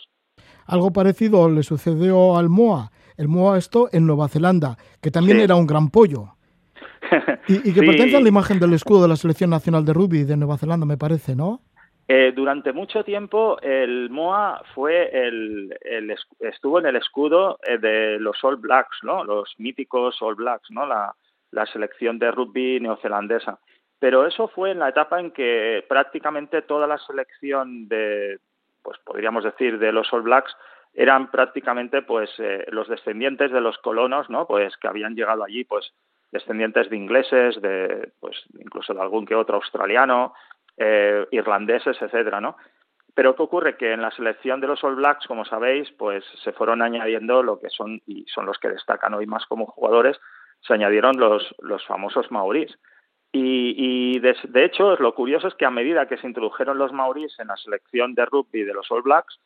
Algo 0.66 0.92
parecido 0.92 1.50
le 1.50 1.64
sucedió 1.64 2.38
al 2.38 2.50
Moa, 2.50 2.92
el 3.18 3.28
Moa 3.28 3.58
esto 3.58 3.90
en 3.92 4.08
Nueva 4.08 4.28
Zelanda, 4.28 4.78
que 5.02 5.12
también 5.12 5.40
era 5.40 5.56
un 5.56 5.68
gran 5.68 5.90
pollo. 5.90 6.36
y, 7.48 7.72
que 7.72 7.82
pertenece 7.82 8.18
a 8.18 8.22
la 8.22 8.30
imagen 8.30 8.60
del 8.60 8.74
escudo 8.74 9.04
de 9.04 9.10
la 9.10 9.16
Selección 9.16 9.52
Nacional 9.52 9.86
de 9.86 9.94
Rugby 9.94 10.24
de 10.24 10.38
Nueva 10.38 10.58
Zelanda, 10.58 10.86
me 10.86 10.98
parece, 10.98 11.36
¿no? 11.36 11.62
Eh, 12.08 12.34
durante 12.36 12.72
mucho 12.72 13.04
tiempo 13.04 13.58
el 13.62 14.12
Moa 14.12 14.62
fue 14.76 15.10
el, 15.12 15.76
estuvo 16.40 16.80
en 16.80 16.86
el 16.86 16.98
escudo 16.98 17.58
eh, 17.64 17.80
de 17.80 18.20
los 18.20 18.44
All 18.44 18.58
Blacks. 18.58 19.00
Los 19.02 19.56
míticos 19.58 20.22
All 20.22 20.36
Blacks, 20.36 20.70
la 20.70 21.66
selección 21.66 22.20
de 22.20 22.32
rugby 22.32 22.80
neozelandesa. 22.80 23.60
Pero 23.98 24.28
eso 24.28 24.48
fue 24.50 24.72
en 24.72 24.80
la 24.80 24.90
etapa 24.90 25.20
en 25.20 25.32
que 25.32 25.84
prácticamente 25.88 26.62
toda 26.62 26.86
la 26.86 26.98
selección 27.00 27.88
de, 27.88 28.40
pues 28.84 29.00
podríamos 29.00 29.44
decir, 29.44 29.80
de 29.80 29.92
los 29.92 30.12
All 30.14 30.22
Blacks 30.22 30.56
eran 30.94 31.32
prácticamente 31.32 32.02
pues 32.02 32.30
eh, 32.38 32.66
los 32.70 32.88
descendientes 32.88 33.52
de 33.52 33.62
los 33.62 33.78
colonos, 33.80 34.30
¿no? 34.30 34.46
Pues 34.48 34.78
que 34.78 34.88
habían 34.88 35.16
llegado 35.16 35.44
allí, 35.44 35.64
pues 35.64 35.92
descendientes 36.32 36.90
de 36.90 36.98
ingleses, 36.98 37.62
de 37.62 38.12
pues 38.20 38.38
incluso 38.60 38.94
de 38.94 39.02
algún 39.02 39.26
que 39.26 39.36
otro 39.36 39.56
australiano, 39.56 40.34
eh, 40.78 41.26
irlandeses, 41.32 42.02
etcétera, 42.02 42.42
¿no? 42.42 42.58
Pero 43.14 43.36
¿qué 43.36 43.44
ocurre? 43.44 43.78
Que 43.78 43.94
en 43.94 44.02
la 44.02 44.12
selección 44.12 44.60
de 44.60 44.68
los 44.68 44.84
All 44.84 44.96
Blacks, 44.96 45.26
como 45.26 45.46
sabéis, 45.46 45.90
pues 45.92 46.26
se 46.44 46.52
fueron 46.52 46.82
añadiendo 46.82 47.42
lo 47.44 47.60
que 47.60 47.70
son, 47.70 48.02
y 48.06 48.26
son 48.26 48.46
los 48.46 48.60
que 48.60 48.70
destacan 48.70 49.14
hoy 49.14 49.26
más 49.26 49.46
como 49.46 49.66
jugadores, 49.66 50.20
se 50.62 50.74
añadieron 50.74 51.18
los, 51.18 51.56
los 51.60 51.86
famosos 51.86 52.30
maorís. 52.30 52.78
Y, 53.38 54.18
de, 54.20 54.64
hecho, 54.64 54.96
lo 54.96 55.14
curioso 55.14 55.50
es 55.50 55.56
que 55.56 55.66
a 55.66 55.70
medida 55.70 56.08
que 56.08 56.18
se 56.18 56.28
introdujeron 56.28 56.78
los 56.78 56.94
maorís 56.94 57.38
en 57.40 57.48
la 57.48 57.58
selección 57.58 58.16
de 58.16 58.26
rugby 58.26 58.64
de 58.64 58.74
los 58.74 58.90
All 58.90 59.02
Blacks, 59.02 59.40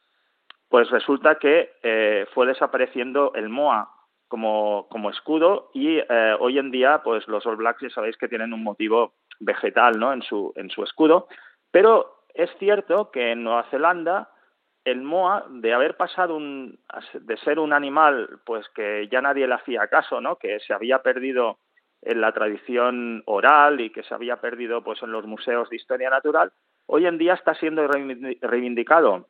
pues 0.67 0.91
resulta 0.91 1.39
que 1.39 1.71
eh, 1.81 2.27
fue 2.36 2.45
desapareciendo 2.45 3.33
el 3.33 3.50
MOA 3.50 3.89
como, 4.27 4.88
como 4.89 5.09
escudo 5.09 5.71
y 5.74 5.98
eh, 5.98 6.36
hoy 6.39 6.59
en 6.59 6.69
día 6.69 7.01
pues 7.03 7.27
los 7.27 7.43
All 7.48 7.55
Blacks 7.55 7.81
ya 7.81 7.89
sabéis 7.89 8.15
que 8.17 8.27
tienen 8.27 8.53
un 8.53 8.63
motivo 8.63 9.15
vegetal 9.39 10.00
¿no? 10.00 10.13
en, 10.13 10.22
su, 10.22 10.53
en 10.55 10.69
su 10.69 10.84
escudo, 10.84 11.27
pero 11.72 12.24
es 12.34 12.50
cierto 12.60 13.12
que 13.12 13.31
en 13.31 13.43
Nueva 13.43 13.65
Zelanda 13.69 14.29
el 14.86 15.01
moa, 15.01 15.46
de 15.50 15.74
haber 15.74 15.98
pasado 15.98 16.36
un, 16.36 16.79
de 17.13 17.38
ser 17.38 17.60
un 17.60 17.74
animal 17.74 18.39
pues 18.46 18.67
que 18.69 19.08
ya 19.12 19.22
nadie 19.22 19.48
le 19.48 19.55
hacía 19.55 19.88
caso, 19.88 20.22
¿no? 20.22 20.38
que 20.38 20.60
se 20.62 20.74
había 20.74 21.00
perdido 21.00 21.60
en 22.01 22.22
la 22.22 22.31
tradición 22.31 23.24
oral 23.25 23.81
y 23.81 23.91
que 23.91 24.03
se 24.03 24.13
había 24.13 24.38
perdido 24.38 24.84
pues 24.84 25.03
en 25.03 25.12
los 25.12 25.25
museos 25.25 25.69
de 25.69 25.75
historia 25.75 26.10
natural, 26.10 26.51
hoy 26.86 27.05
en 27.05 27.17
día 27.17 27.34
está 27.34 27.53
siendo 27.55 27.88
reivindicado 27.88 29.27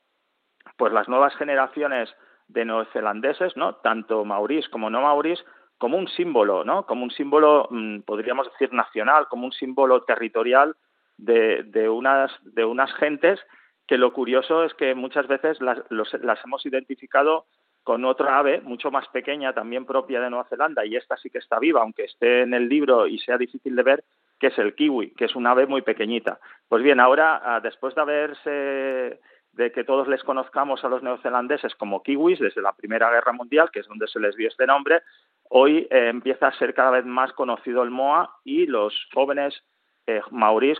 pues 0.77 0.93
las 0.93 1.09
nuevas 1.09 1.35
generaciones 1.35 2.13
de 2.47 2.65
neozelandeses, 2.65 3.57
¿no? 3.57 3.75
tanto 3.77 4.23
maurís 4.25 4.69
como 4.69 4.89
no 4.89 5.01
maurís, 5.01 5.43
como 5.79 5.97
un 5.97 6.07
símbolo, 6.09 6.63
¿no? 6.63 6.85
Como 6.85 7.03
un 7.03 7.11
símbolo, 7.11 7.67
mm, 7.71 8.01
podríamos 8.01 8.51
decir, 8.51 8.71
nacional, 8.73 9.27
como 9.29 9.45
un 9.45 9.53
símbolo 9.53 10.03
territorial 10.03 10.75
de, 11.17 11.63
de, 11.63 11.89
unas, 11.89 12.31
de 12.43 12.65
unas 12.65 12.93
gentes 12.95 13.39
que 13.87 13.97
lo 13.97 14.13
curioso 14.13 14.63
es 14.65 14.73
que 14.75 14.93
muchas 14.93 15.27
veces 15.27 15.59
las, 15.61 15.79
las 15.89 16.45
hemos 16.45 16.63
identificado 16.65 17.45
con 17.83 18.05
otra 18.05 18.37
ave 18.37 18.61
mucho 18.61 18.91
más 18.91 19.07
pequeña, 19.07 19.53
también 19.53 19.85
propia 19.85 20.21
de 20.21 20.29
Nueva 20.29 20.47
Zelanda, 20.49 20.85
y 20.85 20.95
esta 20.95 21.17
sí 21.17 21.29
que 21.29 21.39
está 21.39 21.57
viva, 21.57 21.81
aunque 21.81 22.03
esté 22.03 22.41
en 22.41 22.53
el 22.53 22.69
libro 22.69 23.07
y 23.07 23.17
sea 23.17 23.37
difícil 23.37 23.75
de 23.75 23.81
ver, 23.81 24.03
que 24.37 24.47
es 24.47 24.57
el 24.59 24.75
kiwi, 24.75 25.15
que 25.15 25.25
es 25.25 25.35
un 25.35 25.47
ave 25.47 25.65
muy 25.65 25.81
pequeñita. 25.81 26.39
Pues 26.67 26.83
bien, 26.83 26.99
ahora, 26.99 27.41
ah, 27.43 27.61
después 27.61 27.95
de 27.95 28.01
haberse 28.01 29.19
de 29.53 29.71
que 29.71 29.83
todos 29.83 30.07
les 30.07 30.23
conozcamos 30.23 30.83
a 30.83 30.89
los 30.89 31.01
neozelandeses 31.01 31.75
como 31.75 32.03
kiwis 32.03 32.39
desde 32.39 32.61
la 32.61 32.73
Primera 32.73 33.09
Guerra 33.09 33.33
Mundial, 33.33 33.71
que 33.71 33.79
es 33.79 33.87
donde 33.87 34.07
se 34.07 34.19
les 34.19 34.35
dio 34.35 34.47
este 34.47 34.67
nombre, 34.67 35.01
hoy 35.49 35.87
eh, 35.91 36.09
empieza 36.09 36.47
a 36.47 36.57
ser 36.57 36.73
cada 36.73 36.91
vez 36.91 37.05
más 37.05 37.33
conocido 37.33 37.83
el 37.83 37.91
MOA 37.91 38.37
y 38.43 38.65
los 38.65 38.93
jóvenes 39.13 39.63
eh, 40.09 40.21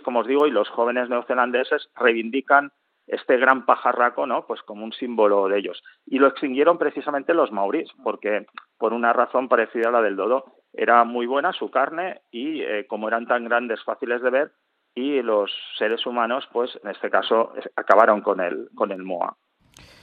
como 0.02 0.20
os 0.20 0.26
digo, 0.26 0.46
y 0.46 0.50
los 0.50 0.68
jóvenes 0.70 1.08
neozelandeses 1.08 1.88
reivindican 1.94 2.72
este 3.06 3.38
gran 3.38 3.64
pajarraco, 3.64 4.26
¿no? 4.26 4.46
Pues 4.46 4.62
como 4.62 4.84
un 4.84 4.92
símbolo 4.92 5.48
de 5.48 5.58
ellos. 5.58 5.82
Y 6.06 6.18
lo 6.18 6.28
extinguieron 6.28 6.78
precisamente 6.78 7.34
los 7.34 7.52
maurís, 7.52 7.88
porque 8.02 8.46
por 8.78 8.92
una 8.92 9.12
razón 9.12 9.48
parecida 9.48 9.88
a 9.88 9.92
la 9.92 10.02
del 10.02 10.16
dodo, 10.16 10.44
era 10.72 11.04
muy 11.04 11.26
buena 11.26 11.52
su 11.52 11.70
carne 11.70 12.20
y 12.30 12.62
eh, 12.62 12.86
como 12.88 13.08
eran 13.08 13.26
tan 13.26 13.44
grandes, 13.44 13.82
fáciles 13.84 14.22
de 14.22 14.30
ver, 14.30 14.52
y 14.94 15.22
los 15.22 15.50
seres 15.78 16.04
humanos, 16.06 16.48
pues 16.52 16.70
en 16.82 16.90
este 16.90 17.10
caso, 17.10 17.52
acabaron 17.76 18.20
con 18.22 18.40
el, 18.40 18.68
con 18.74 18.90
el 18.92 19.02
MOA. 19.02 19.36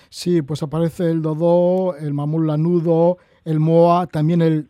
Sí, 0.10 0.42
pues 0.42 0.64
aparece 0.64 1.12
el 1.12 1.22
dodo, 1.22 1.96
el 1.98 2.14
mamut 2.14 2.46
lanudo, 2.46 3.18
el 3.48 3.62
MOA, 3.62 4.08
también 4.08 4.42
el, 4.42 4.70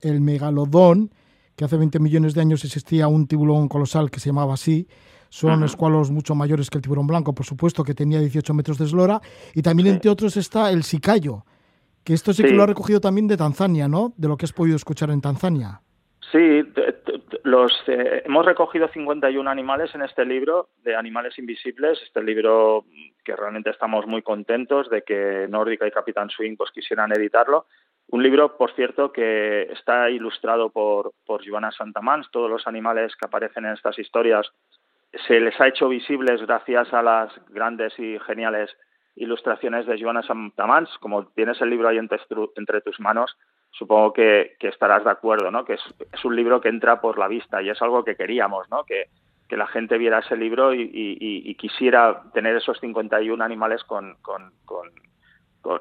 el 0.00 0.20
megalodón, 0.20 1.10
que 1.56 1.64
hace 1.64 1.76
20 1.76 1.98
millones 1.98 2.34
de 2.34 2.40
años 2.40 2.64
existía 2.64 3.08
un 3.08 3.26
tiburón 3.26 3.68
colosal 3.68 4.12
que 4.12 4.20
se 4.20 4.28
llamaba 4.28 4.54
así. 4.54 4.86
Son 5.28 5.64
escualos 5.64 6.10
mucho 6.10 6.34
mayores 6.34 6.70
que 6.70 6.78
el 6.78 6.82
tiburón 6.82 7.06
blanco, 7.06 7.34
por 7.34 7.44
supuesto, 7.44 7.82
que 7.82 7.94
tenía 7.94 8.20
18 8.20 8.54
metros 8.54 8.78
de 8.78 8.84
eslora. 8.84 9.20
Y 9.54 9.62
también, 9.62 9.88
entre 9.88 10.10
otros, 10.10 10.36
está 10.36 10.70
el 10.70 10.84
sicayo, 10.84 11.44
que 12.04 12.12
esto 12.12 12.32
sí, 12.32 12.44
que 12.44 12.52
lo 12.52 12.62
ha 12.62 12.66
recogido 12.66 13.00
también 13.00 13.26
de 13.26 13.36
Tanzania, 13.36 13.88
¿no? 13.88 14.12
De 14.16 14.28
lo 14.28 14.36
que 14.36 14.44
has 14.44 14.52
podido 14.52 14.76
escuchar 14.76 15.10
en 15.10 15.20
Tanzania. 15.20 15.80
Sí, 16.30 16.62
los, 17.44 17.72
eh, 17.88 18.22
hemos 18.24 18.46
recogido 18.46 18.88
51 18.88 19.50
animales 19.50 19.94
en 19.94 20.02
este 20.02 20.24
libro 20.24 20.68
de 20.84 20.94
Animales 20.94 21.38
Invisibles, 21.38 21.98
este 22.02 22.22
libro 22.22 22.84
que 23.24 23.34
realmente 23.34 23.70
estamos 23.70 24.06
muy 24.06 24.22
contentos 24.22 24.88
de 24.90 25.02
que 25.02 25.46
Nórdica 25.48 25.86
y 25.86 25.90
Capitán 25.90 26.30
Swing 26.30 26.56
pues, 26.56 26.70
quisieran 26.70 27.12
editarlo. 27.12 27.66
Un 28.12 28.22
libro, 28.22 28.58
por 28.58 28.74
cierto, 28.74 29.10
que 29.10 29.62
está 29.72 30.10
ilustrado 30.10 30.68
por, 30.68 31.12
por 31.24 31.48
Joana 31.48 31.72
Santamans. 31.72 32.30
Todos 32.30 32.50
los 32.50 32.66
animales 32.66 33.16
que 33.16 33.24
aparecen 33.24 33.64
en 33.64 33.72
estas 33.72 33.98
historias 33.98 34.52
se 35.26 35.40
les 35.40 35.58
ha 35.58 35.68
hecho 35.68 35.88
visibles 35.88 36.42
gracias 36.42 36.92
a 36.92 37.02
las 37.02 37.32
grandes 37.48 37.98
y 37.98 38.18
geniales 38.18 38.70
ilustraciones 39.16 39.86
de 39.86 39.98
Joana 39.98 40.22
Santamans. 40.22 40.90
Como 40.98 41.28
tienes 41.28 41.58
el 41.62 41.70
libro 41.70 41.88
ahí 41.88 41.96
entre, 41.96 42.80
tus 42.82 43.00
manos, 43.00 43.34
supongo 43.70 44.12
que, 44.12 44.56
estarás 44.60 45.04
de 45.04 45.10
acuerdo, 45.10 45.50
¿no? 45.50 45.64
Que 45.64 45.72
es, 45.72 46.24
un 46.24 46.36
libro 46.36 46.60
que 46.60 46.68
entra 46.68 47.00
por 47.00 47.18
la 47.18 47.28
vista 47.28 47.62
y 47.62 47.70
es 47.70 47.80
algo 47.80 48.04
que 48.04 48.14
queríamos, 48.14 48.68
¿no? 48.70 48.84
Que, 48.84 49.08
la 49.48 49.66
gente 49.66 49.98
viera 49.98 50.20
ese 50.20 50.34
libro 50.34 50.72
y, 50.74 51.54
quisiera 51.58 52.22
tener 52.32 52.56
esos 52.56 52.78
51 52.80 53.42
animales 53.42 53.84
con, 53.84 54.16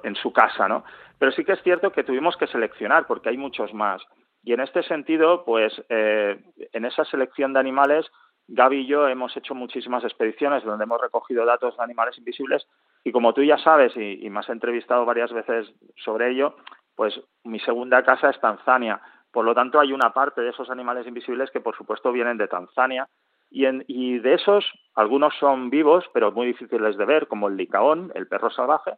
en 0.03 0.15
su 0.15 0.31
casa, 0.31 0.67
¿no? 0.67 0.83
Pero 1.17 1.31
sí 1.31 1.43
que 1.43 1.53
es 1.53 1.63
cierto 1.63 1.91
que 1.91 2.03
tuvimos 2.03 2.35
que 2.37 2.47
seleccionar 2.47 3.05
porque 3.07 3.29
hay 3.29 3.37
muchos 3.37 3.73
más. 3.73 4.01
Y 4.43 4.53
en 4.53 4.59
este 4.59 4.83
sentido, 4.83 5.43
pues 5.45 5.71
eh, 5.89 6.39
en 6.73 6.85
esa 6.85 7.05
selección 7.05 7.53
de 7.53 7.59
animales, 7.59 8.09
Gaby 8.47 8.79
y 8.79 8.87
yo 8.87 9.07
hemos 9.07 9.35
hecho 9.37 9.53
muchísimas 9.53 10.03
expediciones 10.03 10.63
donde 10.63 10.83
hemos 10.83 10.99
recogido 10.99 11.45
datos 11.45 11.77
de 11.77 11.83
animales 11.83 12.17
invisibles 12.17 12.67
y 13.03 13.11
como 13.11 13.33
tú 13.33 13.43
ya 13.43 13.57
sabes 13.57 13.95
y, 13.95 14.29
me 14.29 14.39
has 14.39 14.49
entrevistado 14.49 15.05
varias 15.05 15.31
veces 15.31 15.71
sobre 15.95 16.31
ello, 16.31 16.55
pues 16.95 17.19
mi 17.43 17.59
segunda 17.59 18.03
casa 18.03 18.29
es 18.29 18.39
Tanzania. 18.39 19.01
Por 19.31 19.45
lo 19.45 19.55
tanto, 19.55 19.79
hay 19.79 19.93
una 19.93 20.11
parte 20.11 20.41
de 20.41 20.49
esos 20.49 20.69
animales 20.69 21.07
invisibles 21.07 21.49
que, 21.51 21.61
por 21.61 21.75
supuesto, 21.75 22.11
vienen 22.11 22.37
de 22.37 22.47
Tanzania. 22.47 23.07
Y 23.49 24.19
de 24.19 24.33
esos, 24.33 24.65
algunos 24.95 25.33
son 25.37 25.69
vivos, 25.69 26.05
pero 26.13 26.31
muy 26.31 26.47
difíciles 26.47 26.95
de 26.97 27.05
ver, 27.05 27.27
como 27.27 27.47
el 27.47 27.57
licaón, 27.57 28.11
el 28.15 28.27
perro 28.27 28.49
salvaje. 28.49 28.91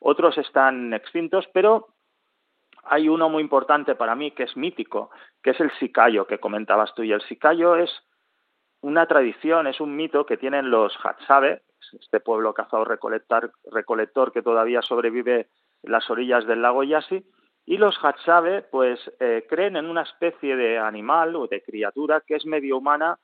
Otros 0.00 0.36
están 0.38 0.92
extintos, 0.94 1.46
pero 1.52 1.88
hay 2.84 3.08
uno 3.08 3.28
muy 3.28 3.42
importante 3.42 3.94
para 3.94 4.14
mí 4.14 4.32
que 4.32 4.44
es 4.44 4.56
mítico, 4.56 5.10
que 5.42 5.50
es 5.50 5.60
el 5.60 5.70
sicayo 5.78 6.26
que 6.26 6.38
comentabas 6.38 6.94
tú. 6.94 7.02
Y 7.02 7.12
el 7.12 7.20
sicayo 7.22 7.76
es 7.76 7.90
una 8.80 9.06
tradición, 9.06 9.66
es 9.66 9.80
un 9.80 9.94
mito 9.94 10.24
que 10.24 10.38
tienen 10.38 10.70
los 10.70 10.96
Hatsabe, 11.04 11.62
este 11.98 12.20
pueblo 12.20 12.54
cazador-recolector 12.54 14.32
que 14.32 14.42
todavía 14.42 14.80
sobrevive 14.82 15.48
en 15.82 15.92
las 15.92 16.08
orillas 16.10 16.46
del 16.46 16.62
lago 16.62 16.82
Yasi, 16.82 17.24
y 17.66 17.76
los 17.76 17.98
Hatsabe 18.02 18.62
pues 18.62 18.98
eh, 19.20 19.46
creen 19.48 19.76
en 19.76 19.86
una 19.86 20.02
especie 20.02 20.56
de 20.56 20.78
animal 20.78 21.36
o 21.36 21.46
de 21.46 21.62
criatura 21.62 22.22
que 22.26 22.36
es 22.36 22.46
medio 22.46 22.78
humana, 22.78 23.18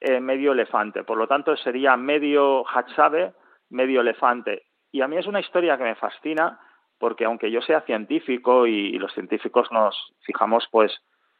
eh, 0.00 0.20
medio 0.20 0.52
elefante. 0.52 1.02
Por 1.02 1.18
lo 1.18 1.26
tanto, 1.26 1.56
sería 1.56 1.96
medio 1.96 2.64
Hatsabe, 2.66 3.34
medio 3.68 4.00
elefante. 4.00 4.69
Y 4.92 5.02
a 5.02 5.08
mí 5.08 5.16
es 5.16 5.26
una 5.26 5.40
historia 5.40 5.76
que 5.76 5.84
me 5.84 5.94
fascina 5.94 6.58
porque 6.98 7.24
aunque 7.24 7.50
yo 7.50 7.62
sea 7.62 7.80
científico 7.80 8.66
y, 8.66 8.98
los 8.98 9.12
científicos 9.14 9.72
nos 9.72 9.96
fijamos 10.20 10.68
pues 10.70 10.92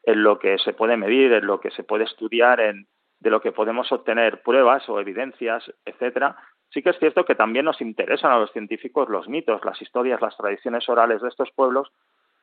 en 0.03 0.23
lo 0.23 0.39
que 0.39 0.57
se 0.57 0.73
puede 0.73 0.97
medir, 0.97 1.31
en 1.33 1.45
lo 1.45 1.59
que 1.61 1.69
se 1.71 1.83
puede 1.83 2.05
estudiar, 2.05 2.59
en 2.59 2.87
de 3.19 3.29
lo 3.29 3.39
que 3.39 3.51
podemos 3.51 3.91
obtener 3.91 4.41
pruebas 4.41 4.89
o 4.89 4.99
evidencias, 4.99 5.71
etcétera, 5.85 6.35
sí 6.71 6.81
que 6.81 6.89
es 6.89 6.97
cierto 6.97 7.23
que 7.23 7.35
también 7.35 7.65
nos 7.65 7.79
interesan 7.79 8.31
a 8.31 8.39
los 8.39 8.51
científicos 8.51 9.09
los 9.09 9.29
mitos, 9.29 9.63
las 9.63 9.79
historias, 9.79 10.19
las 10.21 10.35
tradiciones 10.35 10.89
orales 10.89 11.21
de 11.21 11.29
estos 11.29 11.51
pueblos, 11.51 11.91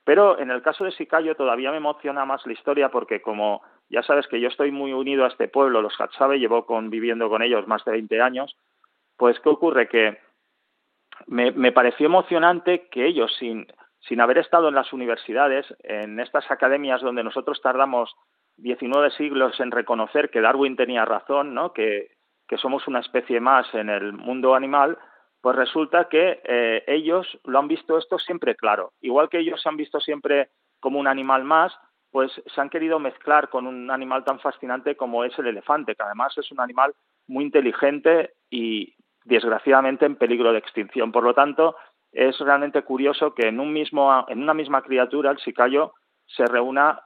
pero 0.04 0.38
en 0.38 0.52
el 0.52 0.62
caso 0.62 0.84
de 0.84 0.92
Sicayo 0.92 1.34
todavía 1.34 1.72
me 1.72 1.78
emociona 1.78 2.24
más 2.24 2.46
la 2.46 2.52
historia 2.52 2.90
porque 2.90 3.20
como 3.20 3.62
ya 3.90 4.04
sabes 4.04 4.28
que 4.28 4.40
yo 4.40 4.46
estoy 4.46 4.70
muy 4.70 4.92
unido 4.92 5.24
a 5.24 5.28
este 5.28 5.48
pueblo, 5.48 5.82
los 5.82 6.00
Hatsabe, 6.00 6.38
llevo 6.38 6.64
conviviendo 6.64 7.28
con 7.28 7.42
ellos 7.42 7.66
más 7.66 7.84
de 7.84 7.92
20 7.92 8.20
años, 8.20 8.56
pues 9.16 9.40
¿qué 9.40 9.48
ocurre? 9.48 9.88
Que 9.88 10.18
me, 11.26 11.72
pareció 11.72 12.06
emocionante 12.06 12.88
que 12.90 13.06
ellos, 13.06 13.34
sin, 13.38 13.66
sin 14.00 14.20
haber 14.20 14.38
estado 14.38 14.68
en 14.68 14.74
las 14.74 14.92
universidades, 14.92 15.66
en 15.82 16.20
estas 16.20 16.50
academias 16.50 17.00
donde 17.00 17.24
nosotros 17.24 17.60
tardamos 17.62 18.14
19 18.56 19.10
siglos 19.12 19.58
en 19.60 19.70
reconocer 19.70 20.30
que 20.30 20.40
Darwin 20.40 20.76
tenía 20.76 21.04
razón, 21.04 21.54
¿no? 21.54 21.72
que, 21.72 22.16
somos 22.56 22.88
una 22.88 23.00
especie 23.00 23.40
más 23.40 23.72
en 23.74 23.90
el 23.90 24.14
mundo 24.14 24.54
animal, 24.54 24.96
pues 25.42 25.54
resulta 25.54 26.08
que 26.08 26.40
eh, 26.44 26.82
ellos 26.86 27.38
lo 27.44 27.58
han 27.58 27.68
visto 27.68 27.98
esto 27.98 28.18
siempre 28.18 28.56
claro. 28.56 28.92
Igual 29.00 29.28
que 29.28 29.38
ellos 29.38 29.60
se 29.60 29.68
han 29.68 29.76
visto 29.76 30.00
siempre 30.00 30.48
como 30.80 30.98
un 30.98 31.06
animal 31.06 31.44
más, 31.44 31.78
pues 32.10 32.32
se 32.46 32.60
han 32.60 32.70
querido 32.70 32.98
mezclar 32.98 33.50
con 33.50 33.66
un 33.66 33.90
animal 33.90 34.24
tan 34.24 34.40
fascinante 34.40 34.96
como 34.96 35.24
es 35.24 35.38
el 35.38 35.48
elefante, 35.48 35.94
que 35.94 36.02
además 36.02 36.36
es 36.38 36.50
un 36.50 36.60
animal 36.60 36.94
muy 37.26 37.44
inteligente 37.44 38.32
y 38.50 38.94
desgraciadamente 39.28 40.06
en 40.06 40.16
peligro 40.16 40.52
de 40.52 40.58
extinción. 40.58 41.12
Por 41.12 41.22
lo 41.22 41.34
tanto, 41.34 41.76
es 42.12 42.38
realmente 42.38 42.82
curioso 42.82 43.34
que 43.34 43.48
en, 43.48 43.60
un 43.60 43.72
mismo, 43.72 44.24
en 44.28 44.42
una 44.42 44.54
misma 44.54 44.82
criatura, 44.82 45.30
el 45.30 45.38
sicayo, 45.38 45.92
se 46.26 46.46
reúna 46.46 47.02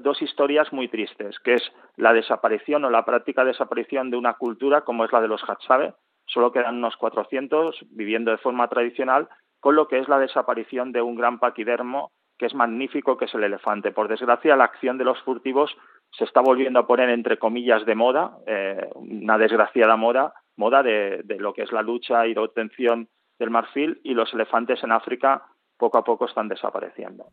dos 0.00 0.20
historias 0.20 0.72
muy 0.72 0.88
tristes, 0.88 1.38
que 1.40 1.54
es 1.54 1.72
la 1.96 2.12
desaparición 2.12 2.84
o 2.84 2.90
la 2.90 3.04
práctica 3.04 3.44
desaparición 3.44 4.10
de 4.10 4.16
una 4.16 4.34
cultura 4.34 4.82
como 4.82 5.04
es 5.04 5.12
la 5.12 5.20
de 5.20 5.28
los 5.28 5.42
Hatsabe, 5.48 5.94
solo 6.26 6.52
quedan 6.52 6.76
unos 6.76 6.96
400 6.96 7.86
viviendo 7.90 8.30
de 8.30 8.38
forma 8.38 8.68
tradicional, 8.68 9.28
con 9.60 9.76
lo 9.76 9.88
que 9.88 9.98
es 9.98 10.08
la 10.08 10.18
desaparición 10.18 10.92
de 10.92 11.00
un 11.00 11.16
gran 11.16 11.38
paquidermo 11.38 12.12
que 12.38 12.46
es 12.46 12.54
magnífico, 12.54 13.16
que 13.16 13.24
es 13.24 13.34
el 13.34 13.44
elefante. 13.44 13.92
Por 13.92 14.08
desgracia, 14.08 14.56
la 14.56 14.64
acción 14.64 14.98
de 14.98 15.04
los 15.04 15.22
furtivos 15.22 15.74
se 16.10 16.24
está 16.24 16.42
volviendo 16.42 16.80
a 16.80 16.86
poner 16.86 17.08
entre 17.08 17.38
comillas 17.38 17.86
de 17.86 17.94
moda, 17.94 18.36
eh, 18.46 18.90
una 18.94 19.38
desgraciada 19.38 19.96
moda, 19.96 20.34
moda 20.56 20.82
de, 20.82 21.22
lo 21.38 21.52
que 21.52 21.62
es 21.62 21.72
la 21.72 21.82
lucha 21.82 22.26
y 22.26 22.34
la 22.34 22.42
obtención 22.42 23.08
del 23.38 23.50
marfil 23.50 24.00
y 24.02 24.14
los 24.14 24.32
elefantes 24.32 24.82
en 24.82 24.92
África 24.92 25.44
poco 25.76 25.98
a 25.98 26.04
poco 26.04 26.26
están 26.26 26.48
desapareciendo. 26.48 27.26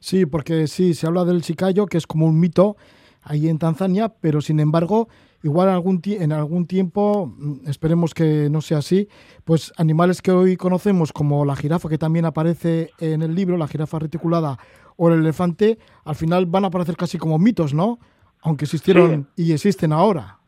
Sí, 0.00 0.26
porque 0.26 0.66
sí, 0.66 0.94
se 0.94 1.06
habla 1.06 1.24
del 1.24 1.42
sicayo, 1.42 1.86
que 1.86 1.98
es 1.98 2.06
como 2.06 2.26
un 2.26 2.40
mito 2.40 2.76
ahí 3.22 3.48
en 3.48 3.58
Tanzania, 3.58 4.08
pero 4.20 4.40
sin 4.40 4.60
embargo, 4.60 5.08
igual 5.42 5.68
algún 5.68 6.00
en 6.04 6.32
algún 6.32 6.66
tiempo, 6.66 7.26
mm, 7.26 7.68
esperemos 7.68 8.14
que 8.14 8.48
no 8.50 8.60
sea 8.60 8.78
así, 8.78 9.08
pues 9.44 9.72
animales 9.76 10.22
que 10.22 10.30
hoy 10.30 10.56
conocemos 10.56 11.12
como 11.12 11.44
la 11.44 11.56
jirafa, 11.56 11.88
que 11.88 11.98
también 11.98 12.24
aparece 12.24 12.90
en 12.98 13.22
el 13.22 13.34
libro, 13.34 13.56
la 13.56 13.68
jirafa 13.68 13.98
reticulada 13.98 14.58
o 14.96 15.08
el 15.08 15.20
elefante, 15.20 15.78
al 16.04 16.14
final 16.14 16.46
van 16.46 16.64
a 16.64 16.68
aparecer 16.68 16.96
casi 16.96 17.18
como 17.18 17.38
mitos, 17.38 17.74
¿no? 17.74 17.98
Aunque 18.42 18.66
existieron 18.66 19.28
y 19.36 19.52
existen 19.52 19.92
ahora. 19.92 20.38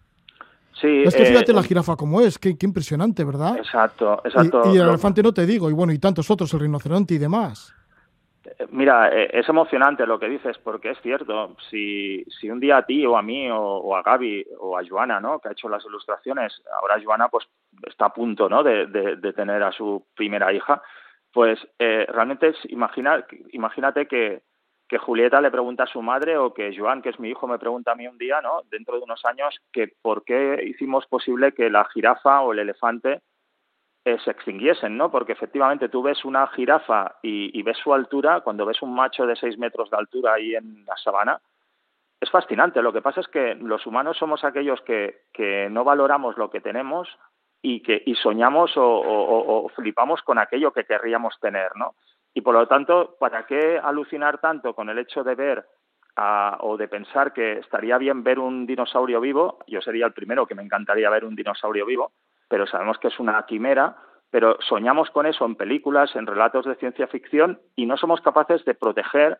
Sí, 0.80 1.04
es 1.04 1.16
que 1.16 1.24
fíjate 1.24 1.54
la 1.54 1.60
eh, 1.60 1.64
jirafa 1.64 1.96
como 1.96 2.20
es, 2.20 2.38
qué, 2.38 2.54
impresionante, 2.60 3.24
¿verdad? 3.24 3.56
Exacto, 3.56 4.20
exacto. 4.24 4.62
Y, 4.72 4.76
el 4.76 4.88
elefante 4.88 5.22
no 5.22 5.32
te 5.32 5.46
digo, 5.46 5.70
y 5.70 5.72
bueno, 5.72 5.92
y 5.92 5.98
tantos 5.98 6.30
otros, 6.30 6.52
el 6.52 6.60
rinoceronte 6.60 7.14
y 7.14 7.18
demás. 7.18 7.74
Eh, 8.44 8.66
mira, 8.70 9.08
eh, 9.08 9.30
es 9.32 9.48
emocionante 9.48 10.06
lo 10.06 10.18
que 10.18 10.28
dices, 10.28 10.58
porque 10.58 10.90
es 10.90 10.98
cierto, 11.00 11.56
si, 11.70 12.24
si 12.24 12.50
un 12.50 12.60
día 12.60 12.76
a 12.76 12.82
ti 12.84 13.06
o 13.06 13.16
a 13.16 13.22
mí 13.22 13.48
o, 13.50 13.96
a 13.96 14.02
Gaby 14.02 14.46
o 14.58 14.76
a 14.76 14.82
Joana, 14.86 15.18
¿no? 15.18 15.38
que 15.38 15.48
ha 15.48 15.52
hecho 15.52 15.70
las 15.70 15.84
ilustraciones, 15.86 16.52
ahora 16.78 17.00
Joana 17.02 17.28
pues 17.28 17.46
está 17.86 18.06
a 18.06 18.12
punto 18.12 18.46
¿no? 18.50 18.62
de, 18.62 18.86
de, 18.86 19.32
tener 19.32 19.62
a 19.62 19.72
su 19.72 20.04
primera 20.14 20.52
hija, 20.52 20.82
pues 21.32 21.58
realmente 21.78 22.54
imagina, 22.68 23.24
imagínate 23.52 24.06
que, 24.06 24.42
que 24.88 24.98
Julieta 24.98 25.40
le 25.40 25.50
pregunta 25.50 25.84
a 25.84 25.88
su 25.88 26.00
madre 26.00 26.38
o 26.38 26.54
que 26.54 26.76
Joan, 26.76 27.02
que 27.02 27.10
es 27.10 27.18
mi 27.18 27.30
hijo, 27.30 27.46
me 27.46 27.58
pregunta 27.58 27.92
a 27.92 27.94
mí 27.94 28.06
un 28.06 28.18
día, 28.18 28.40
¿no? 28.40 28.62
Dentro 28.70 28.96
de 28.96 29.02
unos 29.02 29.24
años, 29.24 29.56
que 29.72 29.92
por 30.00 30.24
qué 30.24 30.62
hicimos 30.64 31.06
posible 31.06 31.52
que 31.52 31.70
la 31.70 31.84
jirafa 31.86 32.42
o 32.42 32.52
el 32.52 32.60
elefante 32.60 33.22
eh, 34.04 34.18
se 34.24 34.30
extinguiesen, 34.30 34.96
¿no? 34.96 35.10
Porque 35.10 35.32
efectivamente 35.32 35.88
tú 35.88 36.02
ves 36.02 36.24
una 36.24 36.46
jirafa 36.48 37.16
y, 37.22 37.60
ves 37.62 37.78
su 37.78 37.92
altura, 37.92 38.42
cuando 38.42 38.64
ves 38.64 38.80
un 38.80 38.94
macho 38.94 39.26
de 39.26 39.34
seis 39.34 39.58
metros 39.58 39.90
de 39.90 39.96
altura 39.96 40.34
ahí 40.34 40.54
en 40.54 40.84
la 40.86 40.96
sabana, 40.96 41.40
es 42.20 42.30
fascinante. 42.30 42.80
Lo 42.82 42.92
que 42.92 43.02
pasa 43.02 43.20
es 43.20 43.28
que 43.28 43.56
los 43.56 43.84
humanos 43.86 44.16
somos 44.16 44.44
aquellos 44.44 44.80
que, 44.82 45.22
que 45.32 45.68
no 45.70 45.82
valoramos 45.82 46.38
lo 46.38 46.50
que 46.50 46.60
tenemos 46.60 47.08
y 47.60 47.82
que 47.82 48.00
y 48.06 48.14
soñamos 48.14 48.76
o, 48.76 48.84
o 48.84 49.68
flipamos 49.70 50.22
con 50.22 50.38
aquello 50.38 50.72
que 50.72 50.84
querríamos 50.84 51.36
tener, 51.40 51.74
¿no? 51.74 51.96
Y 52.36 52.42
por 52.42 52.52
lo 52.52 52.68
tanto, 52.68 53.16
¿para 53.18 53.46
qué 53.46 53.80
alucinar 53.82 54.36
tanto 54.42 54.74
con 54.74 54.90
el 54.90 54.98
hecho 54.98 55.24
de 55.24 55.34
ver 55.34 55.66
o 56.60 56.76
de 56.76 56.86
pensar 56.86 57.32
que 57.32 57.54
estaría 57.60 57.96
bien 57.96 58.22
ver 58.22 58.38
un 58.38 58.66
dinosaurio 58.66 59.22
vivo? 59.22 59.60
Yo 59.66 59.80
sería 59.80 60.04
el 60.04 60.12
primero 60.12 60.46
que 60.46 60.54
me 60.54 60.62
encantaría 60.62 61.08
ver 61.08 61.24
un 61.24 61.34
dinosaurio 61.34 61.86
vivo, 61.86 62.12
pero 62.46 62.66
sabemos 62.66 62.98
que 62.98 63.08
es 63.08 63.18
una 63.18 63.42
quimera, 63.46 63.96
pero 64.30 64.58
soñamos 64.60 65.08
con 65.12 65.24
eso 65.24 65.46
en 65.46 65.54
películas, 65.54 66.14
en 66.14 66.26
relatos 66.26 66.66
de 66.66 66.74
ciencia 66.74 67.06
ficción 67.06 67.58
y 67.74 67.86
no 67.86 67.96
somos 67.96 68.20
capaces 68.20 68.62
de 68.66 68.74
proteger 68.74 69.38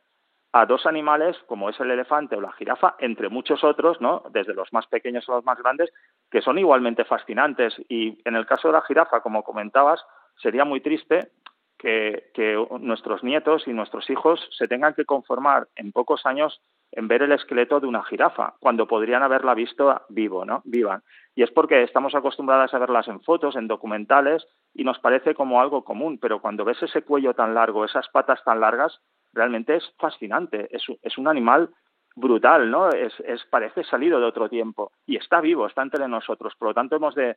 a 0.53 0.65
dos 0.65 0.87
animales 0.87 1.37
como 1.49 1.69
es 1.69 1.79
el 1.81 1.91
elefante 1.91 2.35
o 2.35 2.41
la 2.41 2.53
jirafa, 2.53 2.95
entre 2.99 3.29
muchos 3.29 3.63
otros, 3.63 4.01
¿no? 4.01 4.23
desde 4.31 4.55
los 4.55 4.73
más 4.73 4.87
pequeños 4.87 5.29
a 5.29 5.33
los 5.33 5.45
más 5.45 5.59
grandes, 5.59 5.93
que 6.31 6.41
son 6.41 6.57
igualmente 6.57 7.05
fascinantes. 7.05 7.75
Y 7.91 8.23
en 8.25 8.37
el 8.37 8.47
caso 8.47 8.69
de 8.69 8.73
la 8.73 8.81
jirafa, 8.81 9.21
como 9.21 9.43
comentabas, 9.43 10.03
sería 10.39 10.65
muy 10.65 10.81
triste 10.81 11.31
que, 11.79 12.67
nuestros 12.81 13.23
nietos 13.23 13.67
y 13.67 13.73
nuestros 13.73 14.09
hijos 14.11 14.41
se 14.57 14.69
tengan 14.69 14.95
que 14.95 15.05
conformar 15.05 15.69
en 15.77 15.93
pocos 15.93 16.25
años 16.27 16.61
en 16.93 17.09
ver 17.09 17.23
el 17.23 17.33
esqueleto 17.33 17.81
de 17.81 17.87
una 17.87 18.05
jirafa, 18.05 18.55
cuando 18.61 18.87
podrían 18.87 19.23
haberla 19.23 19.55
visto 19.55 20.03
vivo, 20.09 20.45
¿no? 20.45 20.63
Viva. 20.65 21.03
Y 21.35 21.43
es 21.43 21.51
porque 21.51 21.83
estamos 21.83 22.15
acostumbradas 22.15 22.73
a 22.73 22.79
verlas 22.79 23.09
en 23.09 23.21
fotos, 23.21 23.57
en 23.57 23.67
documentales, 23.67 24.47
y 24.73 24.85
nos 24.85 24.99
parece 25.01 25.35
como 25.35 25.61
algo 25.61 25.85
común, 25.85 26.19
pero 26.19 26.41
cuando 26.41 26.65
ves 26.65 26.83
ese 26.83 27.03
cuello 27.03 27.35
tan 27.35 27.55
largo, 27.55 27.85
esas 27.85 28.09
patas 28.09 28.43
tan 28.45 28.61
largas, 28.61 29.01
realmente 29.33 29.77
es 29.77 29.85
fascinante. 29.99 30.69
Es, 30.71 31.19
un 31.19 31.29
animal 31.29 31.71
brutal, 32.15 32.71
¿no? 32.71 32.89
Es, 32.91 33.13
parece 33.51 33.85
salido 33.85 34.19
de 34.19 34.27
otro 34.27 34.49
tiempo 34.49 34.93
y 35.07 35.17
está 35.17 35.41
vivo, 35.41 35.67
está 35.67 35.83
entre 35.83 36.09
nosotros. 36.09 36.55
Por 36.57 36.69
lo 36.69 36.75
tanto, 36.75 36.97
hemos 36.97 37.15
de 37.15 37.37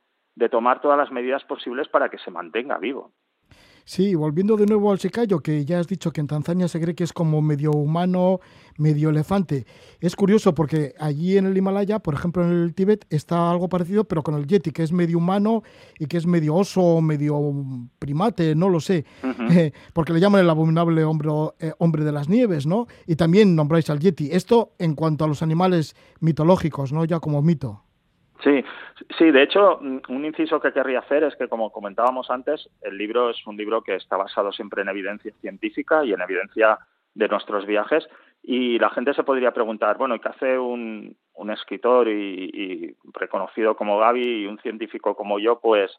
tomar 0.49 0.79
todas 0.79 0.97
las 0.97 1.11
medidas 1.11 1.43
posibles 1.43 1.89
para 1.89 2.09
que 2.09 2.19
se 2.19 2.31
mantenga 2.31 2.77
vivo. 2.77 3.11
Sí, 3.89 4.13
volviendo 4.13 4.55
de 4.55 4.67
nuevo 4.67 4.91
al 4.91 4.99
sicayo, 4.99 5.39
que 5.39 5.65
ya 5.65 5.79
has 5.79 5.87
dicho 5.87 6.11
que 6.11 6.21
en 6.21 6.27
Tanzania 6.27 6.67
se 6.67 6.79
cree 6.79 6.93
que 6.93 7.03
es 7.03 7.11
como 7.11 7.41
medio 7.41 7.71
humano, 7.71 8.39
medio 8.77 9.09
elefante. 9.09 9.65
Es 9.99 10.15
curioso 10.15 10.53
porque 10.53 10.93
allí 10.99 11.39
en 11.39 11.47
el 11.47 11.57
Himalaya, 11.57 11.97
por 11.97 12.13
ejemplo 12.13 12.43
en 12.43 12.51
el 12.51 12.75
Tíbet, 12.75 13.07
está 13.09 13.49
algo 13.49 13.67
parecido, 13.67 14.03
pero 14.03 14.21
con 14.21 14.35
el 14.35 14.45
yeti, 14.45 14.69
que 14.69 14.83
es 14.83 14.91
medio 14.91 15.17
humano 15.17 15.63
y 15.97 16.05
que 16.05 16.17
es 16.17 16.27
medio 16.27 16.53
oso, 16.53 17.01
medio 17.01 17.41
primate, 17.97 18.53
no 18.53 18.69
lo 18.69 18.79
sé, 18.79 19.05
eh, 19.49 19.71
porque 19.93 20.13
le 20.13 20.19
llaman 20.19 20.41
el 20.41 20.49
abominable 20.51 21.03
hombre, 21.03 21.31
eh, 21.57 21.73
hombre 21.79 22.03
de 22.03 22.11
las 22.11 22.29
nieves, 22.29 22.67
¿no? 22.67 22.85
Y 23.07 23.15
también 23.15 23.55
nombráis 23.55 23.89
al 23.89 23.99
yeti. 23.99 24.29
Esto 24.31 24.73
en 24.77 24.93
cuanto 24.93 25.25
a 25.25 25.27
los 25.27 25.41
animales 25.41 25.95
mitológicos, 26.19 26.93
¿no? 26.93 27.05
Ya 27.05 27.19
como 27.19 27.41
mito. 27.41 27.81
Sí, 28.43 28.63
sí, 29.17 29.31
de 29.31 29.43
hecho, 29.43 29.79
mm, 29.81 29.99
un 30.09 30.25
inciso 30.25 30.59
que 30.61 30.71
querría 30.71 30.99
hacer 30.99 31.23
es 31.23 31.35
que, 31.35 31.49
como 31.49 31.71
comentábamos 31.71 32.29
antes, 32.29 32.69
el 32.81 32.97
libro 32.97 33.29
es 33.29 33.45
un 33.45 33.57
libro 33.57 33.81
que 33.81 33.95
está 33.95 34.15
basado 34.15 34.51
siempre 34.51 34.81
en 34.81 34.89
evidencia 34.89 35.33
científica 35.41 36.05
y 36.05 36.13
en 36.13 36.21
evidencia 36.21 36.79
de 37.13 37.27
nuestros 37.27 37.65
viajes. 37.65 38.07
Y 38.41 38.79
la 38.79 38.89
gente 38.91 39.13
se 39.13 39.23
podría 39.23 39.51
preguntar, 39.51 39.97
bueno, 39.97 40.19
¿qué 40.19 40.29
hace 40.29 40.57
un, 40.57 41.17
un 41.39 41.51
escritor 41.51 42.07
y, 42.07 42.95
reconocido 43.13 43.75
como 43.75 43.97
Gaby 43.97 44.43
y 44.43 44.45
un 44.45 44.59
científico 44.59 45.15
como 45.15 45.39
yo, 45.39 45.59
pues 45.59 45.91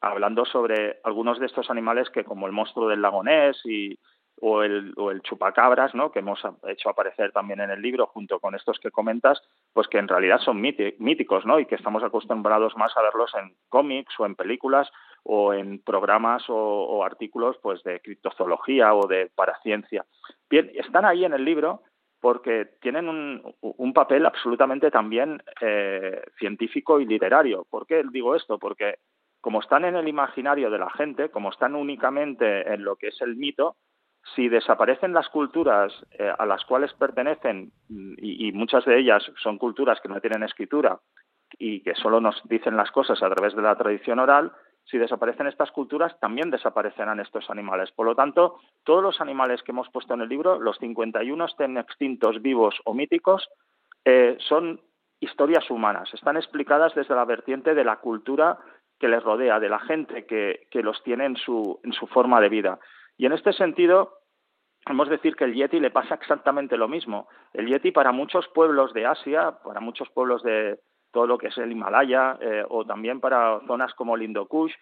hablando 0.00 0.44
sobre 0.44 1.00
algunos 1.04 1.40
de 1.40 1.46
estos 1.46 1.70
animales 1.70 2.08
que, 2.10 2.24
como 2.24 2.46
el 2.46 2.52
monstruo 2.52 2.88
del 2.88 3.02
lago 3.02 3.22
Ness 3.22 3.60
y, 3.64 3.98
o 4.40 4.62
el, 4.62 4.92
o 4.96 5.10
el 5.10 5.22
chupacabras, 5.22 5.94
¿no? 5.94 6.12
que 6.12 6.18
hemos 6.18 6.40
hecho 6.68 6.90
aparecer 6.90 7.32
también 7.32 7.60
en 7.60 7.70
el 7.70 7.80
libro 7.80 8.06
junto 8.06 8.38
con 8.38 8.54
estos 8.54 8.78
que 8.78 8.90
comentas, 8.90 9.42
pues 9.72 9.88
que 9.88 9.98
en 9.98 10.08
realidad 10.08 10.38
son 10.40 10.60
míticos 10.60 11.46
¿no? 11.46 11.58
y 11.58 11.66
que 11.66 11.74
estamos 11.74 12.02
acostumbrados 12.02 12.76
más 12.76 12.96
a 12.96 13.02
verlos 13.02 13.32
en 13.34 13.54
cómics 13.68 14.14
o 14.18 14.26
en 14.26 14.34
películas 14.34 14.90
o 15.22 15.54
en 15.54 15.80
programas 15.80 16.44
o, 16.48 17.04
artículos 17.04 17.56
pues 17.62 17.82
de 17.82 18.00
criptozoología 18.00 18.94
o 18.94 19.06
de 19.06 19.30
paraciencia. 19.34 20.04
Bien, 20.48 20.70
están 20.74 21.04
ahí 21.04 21.24
en 21.24 21.32
el 21.32 21.44
libro 21.44 21.82
porque 22.20 22.66
tienen 22.80 23.08
un, 23.08 23.54
un 23.60 23.92
papel 23.92 24.26
absolutamente 24.26 24.90
también 24.90 25.42
eh, 25.60 26.22
científico 26.38 27.00
y 27.00 27.06
literario. 27.06 27.66
¿Por 27.68 27.86
qué 27.86 28.02
digo 28.10 28.34
esto? 28.34 28.58
Porque 28.58 28.96
como 29.40 29.60
están 29.60 29.84
en 29.84 29.94
el 29.96 30.08
imaginario 30.08 30.70
de 30.70 30.78
la 30.78 30.90
gente, 30.90 31.28
como 31.28 31.50
están 31.50 31.76
únicamente 31.76 32.72
en 32.72 32.82
lo 32.82 32.96
que 32.96 33.08
es 33.08 33.20
el 33.20 33.36
mito, 33.36 33.76
si 34.34 34.48
desaparecen 34.48 35.12
las 35.12 35.28
culturas 35.28 35.92
eh, 36.18 36.32
a 36.36 36.46
las 36.46 36.64
cuales 36.64 36.92
pertenecen, 36.94 37.72
y, 37.88 38.50
muchas 38.52 38.84
de 38.84 38.98
ellas 38.98 39.22
son 39.42 39.58
culturas 39.58 40.00
que 40.00 40.08
no 40.08 40.20
tienen 40.20 40.42
escritura 40.42 40.98
y 41.58 41.80
que 41.80 41.94
solo 41.94 42.20
nos 42.20 42.40
dicen 42.44 42.76
las 42.76 42.90
cosas 42.90 43.22
a 43.22 43.30
través 43.30 43.54
de 43.54 43.62
la 43.62 43.76
tradición 43.76 44.18
oral, 44.18 44.52
si 44.84 44.98
desaparecen 44.98 45.46
estas 45.46 45.70
culturas, 45.72 46.18
también 46.20 46.50
desaparecerán 46.50 47.20
estos 47.20 47.50
animales. 47.50 47.90
Por 47.92 48.06
lo 48.06 48.14
tanto, 48.14 48.60
todos 48.84 49.02
los 49.02 49.20
animales 49.20 49.62
que 49.62 49.72
hemos 49.72 49.88
puesto 49.90 50.14
en 50.14 50.20
el 50.20 50.28
libro, 50.28 50.60
los 50.60 50.78
51 50.78 51.44
estén 51.44 51.76
extintos, 51.76 52.40
vivos 52.40 52.76
o 52.84 52.94
míticos, 52.94 53.48
eh, 54.04 54.36
son 54.40 54.80
historias 55.18 55.68
humanas. 55.70 56.12
Están 56.14 56.36
explicadas 56.36 56.94
desde 56.94 57.16
la 57.16 57.24
vertiente 57.24 57.74
de 57.74 57.84
la 57.84 57.96
cultura 57.96 58.58
que 59.00 59.08
les 59.08 59.22
rodea, 59.22 59.58
de 59.58 59.68
la 59.68 59.80
gente 59.80 60.24
que, 60.24 60.82
los 60.82 61.02
tiene 61.02 61.26
en 61.26 61.36
su 61.36 62.08
forma 62.12 62.40
de 62.40 62.48
vida. 62.48 62.78
Y 63.16 63.26
en 63.26 63.32
este 63.32 63.52
sentido, 63.52 64.18
podemos 64.84 65.08
decir 65.08 65.36
que 65.36 65.44
el 65.44 65.54
Yeti 65.54 65.80
le 65.80 65.90
pasa 65.90 66.14
exactamente 66.14 66.76
lo 66.76 66.88
mismo. 66.88 67.28
El 67.52 67.66
Yeti 67.66 67.90
para 67.90 68.12
muchos 68.12 68.46
pueblos 68.48 68.92
de 68.92 69.06
Asia, 69.06 69.58
para 69.64 69.80
muchos 69.80 70.08
pueblos 70.10 70.42
de 70.42 70.78
todo 71.12 71.26
lo 71.26 71.38
que 71.38 71.48
es 71.48 71.58
el 71.58 71.72
Himalaya 71.72 72.38
eh, 72.40 72.64
o 72.68 72.84
también 72.84 73.20
para 73.20 73.60
zonas 73.66 73.94
como 73.94 74.16
el 74.16 74.22
Indo 74.22 74.46
Kush, 74.46 74.72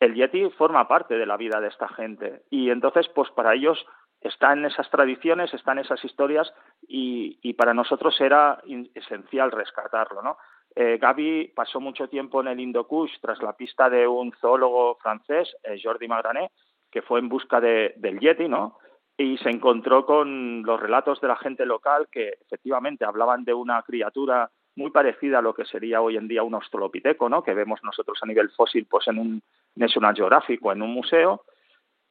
el 0.00 0.14
Yeti 0.14 0.50
forma 0.50 0.88
parte 0.88 1.16
de 1.16 1.26
la 1.26 1.36
vida 1.36 1.60
de 1.60 1.68
esta 1.68 1.88
gente. 1.88 2.42
Y 2.50 2.70
entonces, 2.70 3.08
pues 3.08 3.30
para 3.30 3.54
ellos 3.54 3.84
está 4.20 4.52
en 4.52 4.64
esas 4.64 4.88
tradiciones, 4.90 5.52
están 5.52 5.78
esas 5.78 6.04
historias 6.04 6.52
y, 6.86 7.52
para 7.54 7.74
nosotros 7.74 8.20
era 8.20 8.62
esencial 8.94 9.50
rescatarlo, 9.50 10.22
¿no? 10.22 10.38
Eh, 10.74 10.98
Gaby 10.98 11.52
pasó 11.54 11.80
mucho 11.80 12.08
tiempo 12.08 12.40
en 12.40 12.48
el 12.48 12.60
Indo 12.60 12.86
Kush 12.86 13.18
tras 13.20 13.42
la 13.42 13.52
pista 13.52 13.90
de 13.90 14.06
un 14.06 14.32
zoólogo 14.40 14.96
francés, 14.96 15.54
eh, 15.64 15.78
Jordi 15.82 16.08
Magranet, 16.08 16.50
que 16.92 17.02
fue 17.02 17.18
en 17.18 17.28
busca 17.28 17.60
de, 17.60 17.94
del 17.96 18.20
Yeti, 18.20 18.48
¿no? 18.48 18.78
Y 19.16 19.38
se 19.38 19.50
encontró 19.50 20.06
con 20.06 20.62
los 20.62 20.78
relatos 20.78 21.20
de 21.20 21.28
la 21.28 21.36
gente 21.36 21.66
local 21.66 22.08
que 22.10 22.34
efectivamente 22.40 23.04
hablaban 23.04 23.44
de 23.44 23.54
una 23.54 23.82
criatura 23.82 24.50
muy 24.76 24.90
parecida 24.90 25.38
a 25.38 25.42
lo 25.42 25.54
que 25.54 25.64
sería 25.64 26.00
hoy 26.00 26.16
en 26.16 26.28
día 26.28 26.42
un 26.42 26.54
australopiteco, 26.54 27.28
¿no? 27.28 27.42
Que 27.42 27.54
vemos 27.54 27.80
nosotros 27.82 28.18
a 28.22 28.26
nivel 28.26 28.50
fósil, 28.50 28.86
pues 28.88 29.08
en 29.08 29.18
un 29.18 29.42
National 29.74 30.14
Geographic 30.14 30.64
o 30.64 30.72
en 30.72 30.82
un 30.82 30.92
museo. 30.92 31.44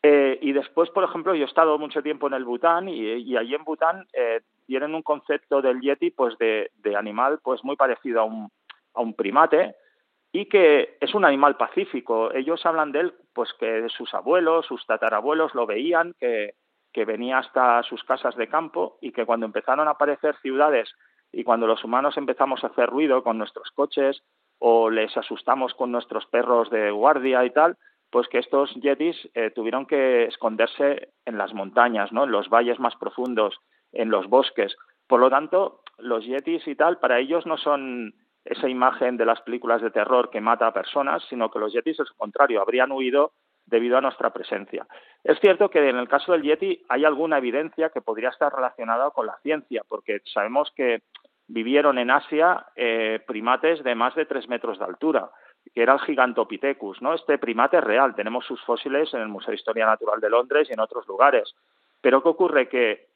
Eh, 0.04 0.40
y 0.42 0.52
después, 0.52 0.90
por 0.90 1.04
ejemplo, 1.04 1.36
yo 1.36 1.44
he 1.44 1.48
estado 1.48 1.78
mucho 1.78 2.02
tiempo 2.02 2.28
en 2.28 2.34
el 2.34 2.44
Bután 2.44 2.90
y, 2.90 3.36
allí 3.38 3.54
en 3.54 3.64
Bután 3.64 4.08
eh, 4.14 4.42
tienen 4.66 4.96
un 4.96 5.04
concepto 5.04 5.62
del 5.62 5.80
yeti, 5.80 6.10
pues 6.10 6.38
de, 6.40 6.72
de, 6.78 6.96
animal, 6.96 7.40
pues 7.44 7.64
muy 7.64 7.76
parecido 7.76 8.22
a 8.22 8.24
un, 8.24 8.50
a 8.96 9.02
un 9.02 9.14
primate, 9.14 9.76
y 10.32 10.46
que 10.46 10.98
es 11.00 11.14
un 11.14 11.26
animal 11.26 11.58
pacífico. 11.58 12.34
Ellos 12.34 12.66
hablan 12.66 12.92
de 12.92 13.00
él, 13.02 13.14
pues 13.34 13.54
que 13.60 13.88
sus 13.90 14.14
abuelos, 14.14 14.66
sus 14.66 14.86
tatarabuelos 14.86 15.54
lo 15.56 15.66
veían, 15.66 16.16
que, 16.20 16.56
que 16.94 17.06
venía 17.06 17.40
hasta 17.40 17.84
sus 17.84 18.04
casas 18.04 18.36
de 18.36 18.48
campo 18.48 18.98
y 19.02 19.12
que 19.12 19.26
cuando 19.26 19.46
empezaron 19.46 19.88
a 19.88 19.92
aparecer 19.92 20.36
ciudades 20.42 20.90
y 21.32 21.44
cuando 21.44 21.68
los 21.68 21.84
humanos 21.84 22.18
empezamos 22.18 22.64
a 22.64 22.68
hacer 22.68 22.90
ruido 22.90 23.24
con 23.24 23.38
nuestros 23.38 23.72
coches 23.72 24.24
o 24.60 24.90
les 24.90 25.16
asustamos 25.18 25.74
con 25.74 25.92
nuestros 25.92 26.26
perros 26.28 26.70
de 26.70 26.92
guardia 26.92 27.44
y 27.46 27.50
tal, 27.52 27.78
pues 28.10 28.28
que 28.28 28.40
estos 28.40 28.74
yetis 28.76 29.18
eh, 29.34 29.52
tuvieron 29.52 29.86
que 29.86 30.26
esconderse 30.26 31.14
en 31.26 31.38
las 31.38 31.54
montañas, 31.54 32.12
¿no? 32.12 32.26
en 32.26 32.32
los 32.32 32.50
valles 32.50 32.80
más 32.80 32.96
profundos, 32.98 33.58
en 33.94 34.10
los 34.10 34.28
bosques. 34.28 34.76
Por 35.08 35.20
lo 35.20 35.30
tanto, 35.30 35.82
los 35.98 36.26
yetis 36.26 36.68
y 36.68 36.76
tal, 36.76 37.00
para 37.00 37.20
ellos 37.20 37.46
no 37.46 37.58
son 37.58 38.14
esa 38.46 38.68
imagen 38.68 39.18
de 39.18 39.26
las 39.26 39.42
películas 39.42 39.82
de 39.82 39.92
terror 39.92 40.30
que 40.30 40.42
mata 40.42 40.68
a 40.68 40.74
personas, 40.74 41.24
sino 41.30 41.50
que 41.52 41.60
los 41.60 41.74
yetis, 41.74 42.00
lo 42.00 42.06
contrario, 42.18 42.62
habrían 42.62 42.92
huido 42.92 43.34
debido 43.66 43.98
a 43.98 44.02
nuestra 44.02 44.32
presencia. 44.32 44.88
Es 45.24 45.40
cierto 45.40 45.70
que 45.70 45.88
en 45.88 45.98
el 45.98 46.08
caso 46.08 46.32
del 46.32 46.42
yeti 46.42 46.84
hay 46.90 47.06
alguna 47.06 47.38
evidencia 47.38 47.90
que 47.90 48.02
podría 48.02 48.30
estar 48.30 48.54
relacionada 48.54 49.12
con 49.12 49.28
la 49.28 49.38
ciencia, 49.44 49.84
porque 49.88 50.22
sabemos 50.26 50.72
que 50.76 51.04
vivieron 51.48 51.98
en 51.98 52.12
Asia 52.12 52.66
eh, 52.76 53.20
primates 53.28 53.84
de 53.84 53.96
más 53.96 54.16
de 54.16 54.26
tres 54.26 54.48
metros 54.48 54.80
de 54.80 54.86
altura, 54.86 55.30
que 55.74 55.84
era 55.84 55.94
el 55.94 56.00
Gigantopithecus, 56.00 57.02
¿no? 57.02 57.14
Este 57.14 57.38
primate 57.38 57.78
es 57.78 57.84
real, 57.84 58.16
tenemos 58.16 58.46
sus 58.46 58.62
fósiles 58.64 59.14
en 59.14 59.22
el 59.22 59.28
Museo 59.28 59.52
de 59.52 59.58
Historia 59.58 59.86
Natural 59.86 60.20
de 60.20 60.30
Londres 60.30 60.68
y 60.70 60.74
en 60.74 60.80
otros 60.80 61.08
lugares. 61.08 61.54
Pero 62.02 62.24
¿qué 62.24 62.30
ocurre? 62.30 62.68
Que 62.68 63.08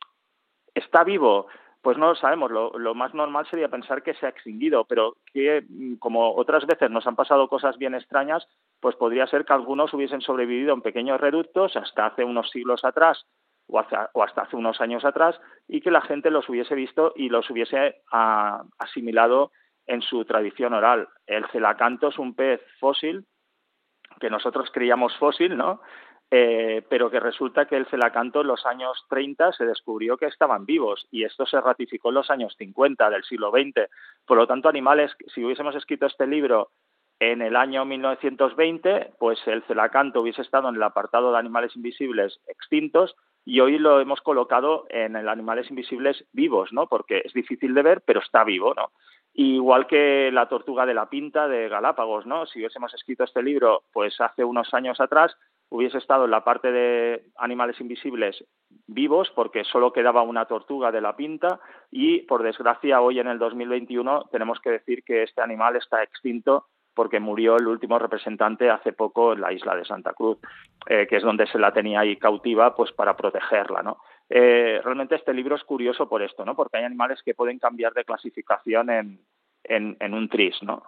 está 0.73 1.03
vivo, 1.03 1.47
pues 1.85 1.99
no 1.99 2.07
lo 2.07 2.15
sabemos. 2.15 2.49
Lo, 2.49 2.95
más 2.95 3.13
normal 3.13 3.45
sería 3.45 3.69
pensar 3.69 4.01
que 4.01 4.15
se 4.15 4.25
ha 4.25 4.29
extinguido, 4.29 4.85
pero 4.85 5.17
que 5.31 5.63
mm, 5.69 5.97
como 5.97 6.33
otras 6.33 6.65
veces 6.65 6.89
nos 6.89 7.05
han 7.05 7.15
pasado 7.15 7.47
cosas 7.47 7.77
bien 7.77 7.93
extrañas, 7.93 8.47
pues 8.79 8.95
podría 8.95 9.27
ser 9.27 9.45
que 9.45 9.53
algunos 9.53 9.93
hubiesen 9.93 10.21
sobrevivido 10.21 10.73
en 10.73 10.81
pequeños 10.81 11.21
reductos 11.21 11.77
hasta 11.77 12.07
hace 12.07 12.23
unos 12.23 12.49
siglos 12.49 12.83
atrás 12.83 13.27
o 13.67 13.77
hasta, 13.77 14.09
hasta 14.15 14.41
hace 14.41 14.55
unos 14.55 14.81
años 14.81 15.05
atrás 15.05 15.39
y 15.67 15.79
que 15.79 15.91
la 15.91 16.01
gente 16.01 16.31
los 16.31 16.49
hubiese 16.49 16.73
visto 16.73 17.13
y 17.15 17.29
los 17.29 17.47
hubiese 17.51 17.97
ah, 18.11 18.63
asimilado 18.79 19.51
en 19.85 20.01
su 20.01 20.25
tradición 20.25 20.73
oral. 20.73 21.07
El 21.27 21.45
celacanto 21.51 22.07
es 22.07 22.17
un 22.17 22.33
pez 22.33 22.61
fósil 22.79 23.27
que 24.19 24.31
nosotros 24.31 24.71
creíamos 24.73 25.15
fósil, 25.17 25.55
¿no? 25.55 25.81
Eh, 26.31 26.81
pero 26.89 27.11
que 27.11 27.19
resulta 27.19 27.65
que 27.65 27.77
el 27.77 27.85
celacanto 27.85 28.41
en 28.41 28.47
los 28.47 28.65
años 28.65 29.05
30 29.09 29.53
se 29.53 29.65
descubrió 29.65 30.17
que 30.17 30.25
estaban 30.25 30.65
vivos 30.65 31.07
y 31.11 31.23
esto 31.23 31.45
se 31.45 31.61
ratificó 31.61 32.09
en 32.09 32.15
los 32.15 32.31
años 32.31 32.55
50 32.57 33.09
del 33.09 33.23
siglo 33.23 33.51
XX. 33.51 33.89
Por 34.25 34.37
lo 34.37 34.47
tanto, 34.47 34.67
animales, 34.67 35.11
si 35.33 35.45
hubiésemos 35.45 35.75
escrito 35.75 36.07
este 36.07 36.25
libro 36.25 36.71
en 37.19 37.41
el 37.41 37.55
año 37.55 37.85
1920, 37.85 39.13
pues 39.19 39.39
el 39.47 39.63
celacanto 39.63 40.21
hubiese 40.21 40.41
estado 40.41 40.67
en 40.69 40.75
el 40.75 40.83
apartado 40.83 41.31
de 41.31 41.37
animales 41.37 41.75
invisibles 41.75 42.39
extintos 42.47 43.15
y 43.45 43.59
hoy 43.59 43.77
lo 43.77 44.01
hemos 44.01 44.21
colocado 44.21 44.85
en 44.89 45.15
el 45.15 45.29
animales 45.29 45.69
invisibles 45.69 46.25
vivos, 46.33 46.73
¿no? 46.73 46.87
Porque 46.87 47.21
es 47.23 47.33
difícil 47.33 47.73
de 47.75 47.83
ver, 47.83 48.01
pero 48.01 48.19
está 48.19 48.43
vivo, 48.43 48.73
¿no? 48.73 48.91
Igual 49.33 49.85
que 49.85 50.31
la 50.31 50.47
tortuga 50.47 50.85
de 50.85 50.93
la 50.93 51.09
pinta 51.09 51.47
de 51.47 51.69
Galápagos, 51.69 52.25
¿no? 52.25 52.45
Si 52.47 52.59
hubiésemos 52.59 52.93
escrito 52.93 53.23
este 53.23 53.43
libro, 53.43 53.83
pues 53.93 54.19
hace 54.19 54.43
unos 54.43 54.73
años 54.73 54.99
atrás, 54.99 55.37
hubiese 55.69 55.97
estado 55.97 56.25
en 56.25 56.31
la 56.31 56.43
parte 56.43 56.71
de 56.71 57.25
animales 57.37 57.79
invisibles 57.79 58.43
vivos 58.87 59.31
porque 59.35 59.63
solo 59.63 59.91
quedaba 59.91 60.21
una 60.21 60.45
tortuga 60.45 60.91
de 60.91 61.01
la 61.01 61.15
pinta 61.15 61.59
y 61.91 62.19
por 62.21 62.43
desgracia 62.43 63.01
hoy 63.01 63.19
en 63.19 63.27
el 63.27 63.39
2021 63.39 64.25
tenemos 64.31 64.59
que 64.59 64.71
decir 64.71 65.03
que 65.03 65.23
este 65.23 65.41
animal 65.41 65.75
está 65.75 66.03
extinto 66.03 66.67
porque 66.93 67.19
murió 67.19 67.57
el 67.57 67.67
último 67.67 67.99
representante 67.99 68.69
hace 68.69 68.93
poco 68.93 69.33
en 69.33 69.41
la 69.41 69.51
isla 69.51 69.75
de 69.75 69.83
Santa 69.83 70.13
Cruz, 70.13 70.37
eh, 70.87 71.05
que 71.09 71.17
es 71.17 71.23
donde 71.23 71.45
se 71.47 71.59
la 71.59 71.73
tenía 71.73 71.99
ahí 71.99 72.15
cautiva 72.15 72.73
pues 72.73 72.93
para 72.93 73.17
protegerla, 73.17 73.83
¿no? 73.83 73.97
Eh, 74.29 74.79
realmente 74.83 75.15
este 75.15 75.33
libro 75.33 75.55
es 75.55 75.63
curioso 75.65 76.07
por 76.07 76.23
esto, 76.23 76.45
¿no? 76.45 76.55
Porque 76.55 76.77
hay 76.77 76.85
animales 76.85 77.21
que 77.23 77.35
pueden 77.35 77.59
cambiar 77.59 77.93
de 77.93 78.05
clasificación 78.05 78.89
en, 78.89 79.19
en, 79.65 79.97
en 79.99 80.13
un 80.13 80.29
tris, 80.29 80.55
¿no? 80.63 80.83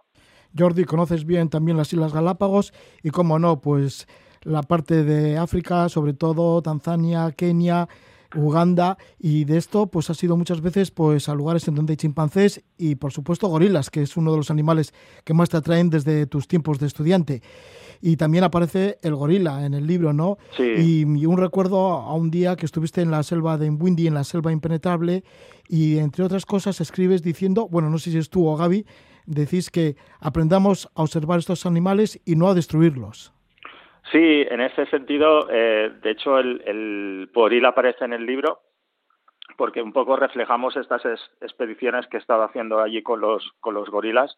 Jordi, 0.57 0.85
conoces 0.85 1.25
bien 1.25 1.49
también 1.49 1.77
las 1.77 1.91
Islas 1.91 2.13
Galápagos 2.13 2.73
y, 3.03 3.09
como 3.09 3.37
no, 3.37 3.59
pues 3.59 4.07
la 4.47 4.63
parte 4.63 5.03
de 5.03 5.37
África, 5.37 5.89
sobre 5.89 6.13
todo 6.13 6.61
Tanzania, 6.61 7.31
Kenia, 7.31 7.87
Uganda 8.35 8.97
y 9.19 9.45
de 9.45 9.57
esto 9.57 9.87
pues 9.87 10.09
ha 10.09 10.13
sido 10.13 10.35
muchas 10.35 10.61
veces 10.61 10.91
pues 10.91 11.29
a 11.29 11.35
lugares 11.35 11.67
en 11.67 11.75
donde 11.75 11.93
hay 11.93 11.97
chimpancés 11.97 12.63
y 12.77 12.95
por 12.95 13.11
supuesto 13.11 13.47
gorilas, 13.47 13.89
que 13.89 14.01
es 14.01 14.17
uno 14.17 14.31
de 14.31 14.37
los 14.37 14.51
animales 14.51 14.93
que 15.23 15.33
más 15.33 15.49
te 15.49 15.57
atraen 15.57 15.89
desde 15.89 16.25
tus 16.27 16.47
tiempos 16.47 16.79
de 16.79 16.87
estudiante. 16.87 17.41
Y 17.99 18.15
también 18.17 18.43
aparece 18.43 18.99
el 19.01 19.15
gorila 19.15 19.65
en 19.65 19.73
el 19.73 19.87
libro, 19.87 20.13
¿no? 20.13 20.37
Sí. 20.55 20.63
Y, 20.63 21.25
un 21.25 21.37
recuerdo 21.37 21.93
a 21.93 22.13
un 22.13 22.29
día 22.29 22.55
que 22.55 22.67
estuviste 22.67 23.01
en 23.01 23.09
la 23.09 23.23
selva 23.23 23.57
de 23.57 23.71
Windy, 23.71 24.05
en 24.05 24.13
la 24.13 24.23
selva 24.23 24.51
impenetrable, 24.51 25.23
y 25.67 25.97
entre 25.97 26.23
otras 26.23 26.45
cosas 26.45 26.79
escribes 26.79 27.23
diciendo, 27.23 27.67
bueno, 27.67 27.89
no 27.89 27.97
sé 27.97 28.11
si 28.11 28.19
es 28.19 28.29
tú 28.29 28.45
o 28.45 28.55
Gaby, 28.55 28.85
decís 29.25 29.71
que 29.71 29.95
aprendamos 30.19 30.89
a 30.93 31.01
observar 31.01 31.39
estos 31.39 31.65
animales 31.65 32.19
y 32.23 32.35
no 32.35 32.49
a 32.49 32.53
destruirlos. 32.53 33.33
Sí, 34.11 34.45
en 34.49 34.61
ese 34.61 34.85
sentido, 34.87 35.47
eh, 35.49 35.91
de 36.01 36.11
hecho, 36.11 36.39
el, 36.39 36.61
el 36.65 37.29
poril 37.33 37.65
aparece 37.65 38.05
en 38.05 38.13
el 38.13 38.25
libro 38.25 38.61
porque 39.57 39.81
un 39.81 39.91
poco 39.91 40.15
reflejamos 40.15 40.75
estas 40.77 41.03
expediciones 41.41 42.05
que 42.07 42.17
he 42.17 42.19
estado 42.19 42.43
haciendo 42.43 42.79
allí 42.79 43.01
con 43.01 43.19
los, 43.21 43.51
con 43.59 43.73
los 43.73 43.89
gorilas 43.89 44.37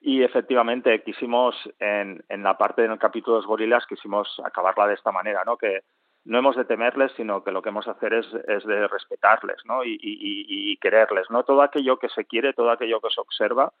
y 0.00 0.22
efectivamente 0.22 1.02
quisimos, 1.02 1.56
en, 1.78 2.24
en 2.28 2.42
la 2.42 2.58
parte 2.58 2.82
del 2.82 2.98
capítulo 2.98 3.36
de 3.36 3.40
los 3.40 3.46
gorilas, 3.46 3.86
quisimos 3.86 4.40
acabarla 4.44 4.88
de 4.88 4.94
esta 4.94 5.12
manera, 5.12 5.44
¿no? 5.44 5.56
Que 5.56 5.82
no 6.24 6.38
hemos 6.38 6.56
de 6.56 6.64
temerles, 6.64 7.12
sino 7.16 7.42
que 7.42 7.52
lo 7.52 7.62
que 7.62 7.70
hemos 7.70 7.84
de 7.84 7.92
hacer 7.92 8.14
es, 8.14 8.26
es 8.46 8.64
de 8.64 8.86
respetarles 8.86 9.56
¿no? 9.64 9.84
y, 9.84 9.98
y, 10.00 10.76
quererles. 10.76 11.28
¿no? 11.30 11.42
Todo 11.42 11.62
aquello 11.62 11.98
que 11.98 12.08
se 12.10 12.24
quiere, 12.24 12.52
todo 12.52 12.70
aquello 12.70 13.00
que 13.00 13.10
se 13.10 13.20
observa, 13.20 13.72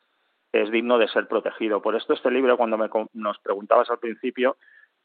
es 0.52 0.70
digno 0.70 0.98
de 0.98 1.08
ser 1.08 1.28
protegido. 1.28 1.80
Por 1.80 1.94
esto 1.94 2.14
este 2.14 2.30
libro, 2.30 2.56
cuando 2.56 2.76
me, 2.76 2.90
nos 3.12 3.38
preguntabas 3.38 3.90
al 3.90 3.98
principio, 3.98 4.56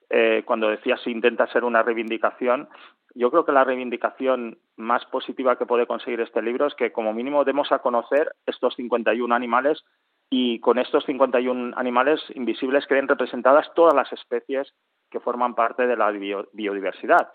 eh, 0.10 0.44
cuando 0.46 0.70
decías 0.70 1.02
si 1.02 1.12
intenta 1.12 1.48
ser 1.48 1.64
una 1.64 1.84
reivindicación, 1.84 2.70
yo 3.16 3.32
creo 3.32 3.46
que 3.46 3.52
la 3.52 3.64
reivindicación 3.64 4.60
más 4.76 5.06
positiva 5.06 5.58
que 5.58 5.66
puede 5.66 5.88
conseguir 5.88 6.22
este 6.22 6.42
libro 6.42 6.68
es 6.68 6.76
que 6.76 6.92
como 6.92 7.14
mínimo 7.14 7.44
demos 7.44 7.72
a 7.72 7.80
conocer 7.80 8.32
estos 8.46 8.76
51 8.76 9.34
animales 9.34 9.84
y 10.30 10.60
con 10.60 10.78
estos 10.78 11.06
51 11.06 11.76
animales 11.78 12.22
invisibles 12.36 12.86
queden 12.86 13.08
representadas 13.08 13.74
todas 13.76 13.94
las 13.94 14.12
especies 14.14 14.74
que 15.10 15.20
forman 15.20 15.56
parte 15.56 15.88
de 15.88 15.96
la 15.96 16.12
biodiversidad. 16.12 17.32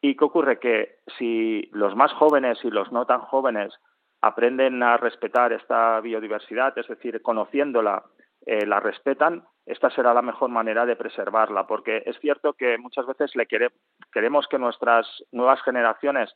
¿Y 0.00 0.16
qué 0.16 0.24
ocurre? 0.24 0.58
Que 0.58 0.96
si 1.18 1.68
los 1.72 1.96
más 1.96 2.12
jóvenes 2.12 2.58
y 2.62 2.70
los 2.70 2.92
no 2.92 3.06
tan 3.06 3.20
jóvenes 3.20 3.72
aprenden 4.20 4.82
a 4.82 4.98
respetar 4.98 5.52
esta 5.52 6.00
biodiversidad, 6.00 6.76
es 6.78 6.86
decir, 6.86 7.22
conociéndola, 7.22 8.04
eh, 8.46 8.66
la 8.66 8.80
respetan, 8.80 9.44
esta 9.66 9.90
será 9.90 10.12
la 10.12 10.22
mejor 10.22 10.50
manera 10.50 10.84
de 10.84 10.96
preservarla, 10.96 11.66
porque 11.66 12.02
es 12.04 12.18
cierto 12.20 12.52
que 12.52 12.76
muchas 12.78 13.06
veces 13.06 13.32
queremos 14.12 14.46
que 14.48 14.58
nuestras 14.58 15.06
nuevas 15.32 15.62
generaciones 15.62 16.34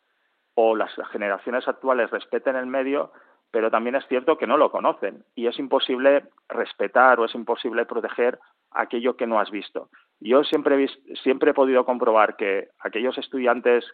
o 0.55 0.75
las 0.75 0.91
generaciones 1.12 1.69
actuales 1.69 2.11
respeten 2.11 2.57
el 2.57 2.67
medio, 2.67 3.12
pero 3.51 3.71
también 3.71 3.97
es 3.97 4.07
cierto 4.09 4.38
que 4.38 4.47
no 4.47 4.57
lo 4.57 4.71
conocen 4.71 5.25
y 5.35 5.47
es 5.47 5.59
imposible 5.59 6.25
respetar 6.49 7.21
o 7.21 7.27
es 7.27 7.35
imposible 7.35 7.87
proteger 7.87 8.38
aquello 8.71 9.17
que 9.17 9.27
no 9.27 9.41
has 9.41 9.51
visto. 9.51 9.88
Yo 10.21 10.43
siempre 10.45 10.83
he, 10.83 11.17
siempre 11.17 11.51
he 11.51 11.55
podido 11.55 11.85
comprobar 11.85 12.37
que 12.37 12.69
aquellos 12.81 13.17
estudiantes 13.19 13.85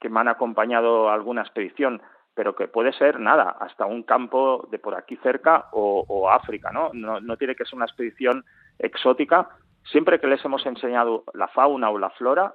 que 0.00 0.08
me 0.08 0.20
han 0.20 0.28
acompañado 0.28 1.08
a 1.08 1.14
alguna 1.14 1.42
expedición, 1.42 2.02
pero 2.34 2.54
que 2.54 2.68
puede 2.68 2.92
ser 2.92 3.20
nada, 3.20 3.56
hasta 3.60 3.86
un 3.86 4.02
campo 4.02 4.68
de 4.70 4.78
por 4.78 4.94
aquí 4.94 5.16
cerca 5.16 5.68
o, 5.72 6.28
África. 6.30 6.70
¿no? 6.70 6.90
No 6.92 7.36
tiene 7.36 7.54
que 7.54 7.64
ser 7.64 7.76
una 7.76 7.86
expedición 7.86 8.44
exótica. 8.80 9.48
Siempre 9.84 10.18
que 10.18 10.26
les 10.26 10.44
hemos 10.44 10.64
enseñado 10.66 11.24
la 11.34 11.48
fauna 11.48 11.90
o 11.90 11.98
la 11.98 12.10
flora, 12.10 12.54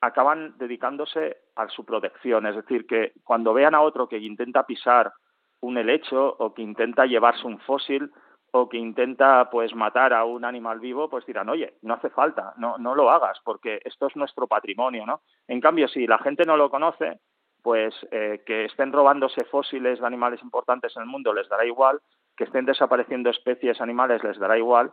acaban 0.00 0.56
dedicándose 0.58 1.36
a 1.56 1.68
su 1.68 1.84
protección. 1.84 2.46
Es 2.46 2.56
decir, 2.56 2.86
que 2.86 3.12
cuando 3.24 3.52
vean 3.52 3.74
a 3.74 3.80
otro 3.80 4.08
que 4.08 4.18
intenta 4.18 4.66
pisar 4.66 5.12
un 5.60 5.76
helecho 5.76 6.36
o 6.38 6.54
que 6.54 6.62
intenta 6.62 7.06
llevarse 7.06 7.46
un 7.46 7.58
fósil 7.60 8.10
o 8.52 8.68
que 8.68 8.78
intenta 8.78 9.50
pues 9.50 9.74
matar 9.74 10.14
a 10.14 10.24
un 10.24 10.44
animal 10.44 10.80
vivo, 10.80 11.10
pues 11.10 11.26
dirán, 11.26 11.48
oye, 11.48 11.74
no 11.82 11.94
hace 11.94 12.10
falta, 12.10 12.54
no, 12.56 12.78
no 12.78 12.94
lo 12.94 13.10
hagas, 13.10 13.38
porque 13.44 13.80
esto 13.84 14.06
es 14.06 14.16
nuestro 14.16 14.46
patrimonio, 14.46 15.04
¿no? 15.04 15.20
En 15.48 15.60
cambio, 15.60 15.86
si 15.88 16.06
la 16.06 16.18
gente 16.18 16.44
no 16.44 16.56
lo 16.56 16.70
conoce, 16.70 17.20
pues 17.62 17.94
eh, 18.10 18.42
que 18.46 18.64
estén 18.64 18.92
robándose 18.92 19.44
fósiles 19.44 20.00
de 20.00 20.06
animales 20.06 20.40
importantes 20.42 20.96
en 20.96 21.02
el 21.02 21.08
mundo 21.08 21.34
les 21.34 21.48
dará 21.48 21.66
igual, 21.66 22.00
que 22.36 22.44
estén 22.44 22.64
desapareciendo 22.64 23.28
especies 23.30 23.80
animales 23.80 24.22
les 24.24 24.38
dará 24.38 24.56
igual, 24.56 24.92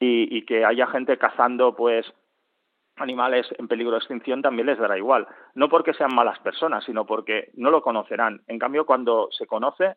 y, 0.00 0.36
y 0.36 0.44
que 0.44 0.64
haya 0.64 0.86
gente 0.88 1.16
cazando 1.18 1.76
pues 1.76 2.06
animales 2.96 3.46
en 3.58 3.68
peligro 3.68 3.92
de 3.92 3.98
extinción 3.98 4.42
también 4.42 4.66
les 4.66 4.78
dará 4.78 4.98
igual. 4.98 5.26
No 5.54 5.68
porque 5.68 5.94
sean 5.94 6.14
malas 6.14 6.38
personas, 6.40 6.84
sino 6.84 7.06
porque 7.06 7.50
no 7.54 7.70
lo 7.70 7.82
conocerán. 7.82 8.42
En 8.46 8.58
cambio, 8.58 8.86
cuando 8.86 9.28
se 9.30 9.46
conoce, 9.46 9.96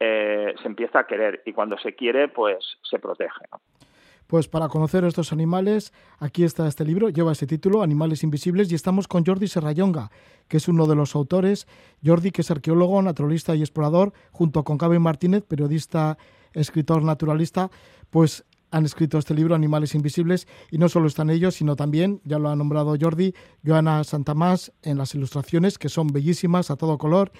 eh, 0.00 0.54
se 0.60 0.68
empieza 0.68 1.00
a 1.00 1.06
querer 1.06 1.42
y 1.46 1.52
cuando 1.52 1.78
se 1.78 1.94
quiere, 1.94 2.28
pues 2.28 2.58
se 2.82 2.98
protege. 2.98 3.44
Pues 4.26 4.48
para 4.48 4.68
conocer 4.68 5.04
estos 5.04 5.32
animales, 5.32 5.92
aquí 6.18 6.44
está 6.44 6.66
este 6.66 6.84
libro, 6.84 7.10
lleva 7.10 7.32
ese 7.32 7.46
título, 7.46 7.82
Animales 7.82 8.24
Invisibles, 8.24 8.72
y 8.72 8.74
estamos 8.74 9.06
con 9.06 9.24
Jordi 9.24 9.48
Serrayonga, 9.48 10.10
que 10.48 10.56
es 10.56 10.66
uno 10.66 10.86
de 10.86 10.96
los 10.96 11.14
autores. 11.14 11.66
Jordi, 12.02 12.30
que 12.30 12.40
es 12.40 12.50
arqueólogo, 12.50 13.02
naturalista 13.02 13.54
y 13.54 13.60
explorador, 13.60 14.12
junto 14.32 14.64
con 14.64 14.78
Cabe 14.78 14.98
Martínez, 14.98 15.44
periodista, 15.44 16.16
escritor, 16.54 17.02
naturalista, 17.02 17.68
pues 18.10 18.46
han 18.74 18.84
escrito 18.84 19.18
este 19.18 19.34
libro, 19.34 19.54
Animales 19.54 19.94
Invisibles, 19.94 20.48
y 20.68 20.78
no 20.78 20.88
solo 20.88 21.06
están 21.06 21.30
ellos, 21.30 21.54
sino 21.54 21.76
también, 21.76 22.20
ya 22.24 22.40
lo 22.40 22.48
ha 22.48 22.56
nombrado 22.56 22.96
Jordi, 23.00 23.32
Joana 23.64 24.02
Santamás 24.02 24.72
en 24.82 24.98
las 24.98 25.14
ilustraciones, 25.14 25.78
que 25.78 25.88
son 25.88 26.08
bellísimas, 26.08 26.72
a 26.72 26.76
todo 26.76 26.98
color, 26.98 27.30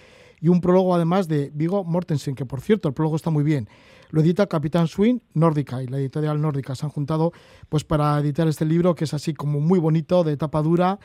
y 0.40 0.46
un 0.46 0.60
prólogo 0.60 0.94
además 0.94 1.26
de 1.26 1.50
Vigo 1.52 1.82
Mortensen, 1.82 2.36
que 2.36 2.46
por 2.46 2.60
cierto, 2.60 2.86
el 2.86 2.94
prólogo 2.94 3.16
está 3.16 3.30
muy 3.30 3.42
bien. 3.42 3.68
Lo 4.10 4.20
edita 4.20 4.46
Capitán 4.46 4.86
Swing 4.86 5.18
Nórdica 5.32 5.82
y 5.82 5.88
la 5.88 5.98
editorial 5.98 6.40
Nórdica. 6.40 6.76
Se 6.76 6.86
han 6.86 6.92
juntado 6.92 7.32
pues 7.68 7.82
para 7.82 8.16
editar 8.20 8.46
este 8.46 8.64
libro 8.64 8.94
que 8.94 9.04
es 9.04 9.14
así 9.14 9.34
como 9.34 9.58
muy 9.58 9.80
bonito, 9.80 10.22
de 10.22 10.36
tapa 10.36 10.62
dura 10.62 11.00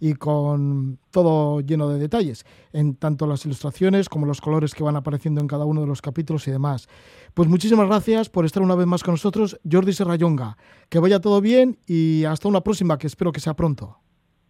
y 0.00 0.14
con 0.14 0.98
todo 1.10 1.60
lleno 1.60 1.88
de 1.88 1.98
detalles, 1.98 2.44
en 2.72 2.96
tanto 2.96 3.26
las 3.26 3.44
ilustraciones 3.44 4.08
como 4.08 4.26
los 4.26 4.40
colores 4.40 4.74
que 4.74 4.82
van 4.82 4.96
apareciendo 4.96 5.40
en 5.40 5.48
cada 5.48 5.64
uno 5.64 5.80
de 5.80 5.86
los 5.86 6.02
capítulos 6.02 6.46
y 6.48 6.50
demás. 6.50 6.88
Pues 7.34 7.48
muchísimas 7.48 7.86
gracias 7.86 8.28
por 8.28 8.44
estar 8.44 8.62
una 8.62 8.74
vez 8.74 8.86
más 8.86 9.02
con 9.02 9.14
nosotros, 9.14 9.60
Jordi 9.70 9.92
Serrayonga. 9.92 10.56
Que 10.88 10.98
vaya 10.98 11.20
todo 11.20 11.40
bien 11.40 11.78
y 11.86 12.24
hasta 12.24 12.48
una 12.48 12.62
próxima, 12.62 12.98
que 12.98 13.06
espero 13.06 13.32
que 13.32 13.40
sea 13.40 13.54
pronto. 13.54 13.98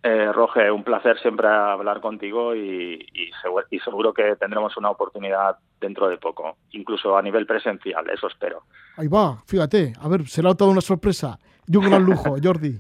Eh, 0.02 0.32
Roge, 0.32 0.70
un 0.70 0.84
placer 0.84 1.18
siempre 1.20 1.48
hablar 1.48 2.00
contigo 2.00 2.54
y, 2.54 3.04
y, 3.12 3.78
seguro 3.80 4.14
que 4.14 4.36
tendremos 4.36 4.76
una 4.76 4.90
oportunidad 4.90 5.56
dentro 5.80 6.08
de 6.08 6.18
poco, 6.18 6.56
incluso 6.70 7.16
a 7.16 7.22
nivel 7.22 7.46
presencial, 7.46 8.08
eso 8.08 8.28
espero. 8.28 8.62
Ahí 8.96 9.08
va, 9.08 9.42
fíjate, 9.44 9.92
a 10.00 10.08
ver, 10.08 10.26
será 10.28 10.54
toda 10.54 10.70
una 10.70 10.80
sorpresa 10.80 11.40
y 11.66 11.76
un 11.76 11.86
gran 11.86 12.04
lujo, 12.04 12.36
Jordi. 12.42 12.78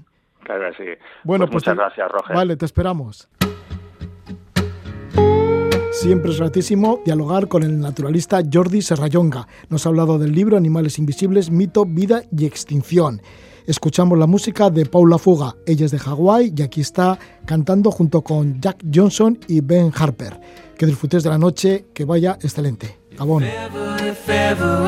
Claro 0.48 0.70
que 0.70 0.82
sí. 0.82 0.90
Bueno, 1.24 1.44
pues, 1.44 1.56
muchas 1.56 1.76
gracias, 1.76 2.10
Roger. 2.10 2.34
Vale, 2.34 2.56
te 2.56 2.64
esperamos. 2.64 3.28
Siempre 5.92 6.30
es 6.30 6.40
gratísimo 6.40 7.02
dialogar 7.04 7.48
con 7.48 7.62
el 7.64 7.78
naturalista 7.78 8.40
Jordi 8.50 8.80
Serrayonga. 8.80 9.46
Nos 9.68 9.84
ha 9.84 9.90
hablado 9.90 10.18
del 10.18 10.32
libro 10.32 10.56
Animales 10.56 10.98
Invisibles, 10.98 11.50
Mito, 11.50 11.84
Vida 11.84 12.22
y 12.34 12.46
Extinción. 12.46 13.20
Escuchamos 13.66 14.18
la 14.18 14.26
música 14.26 14.70
de 14.70 14.86
Paula 14.86 15.18
Fuga. 15.18 15.54
Ella 15.66 15.84
es 15.84 15.90
de 15.90 15.98
Hawái 15.98 16.54
y 16.56 16.62
aquí 16.62 16.80
está 16.80 17.18
cantando 17.44 17.90
junto 17.90 18.22
con 18.22 18.58
Jack 18.58 18.82
Johnson 18.90 19.38
y 19.48 19.60
Ben 19.60 19.92
Harper. 19.94 20.40
Que 20.78 20.86
disfrutes 20.86 21.24
de 21.24 21.28
la 21.28 21.36
noche, 21.36 21.88
que 21.92 22.06
vaya 22.06 22.38
excelente. 22.40 23.00
Gabón. 23.18 23.42
ever, 23.42 24.08
if 24.08 24.28
ever 24.30 24.78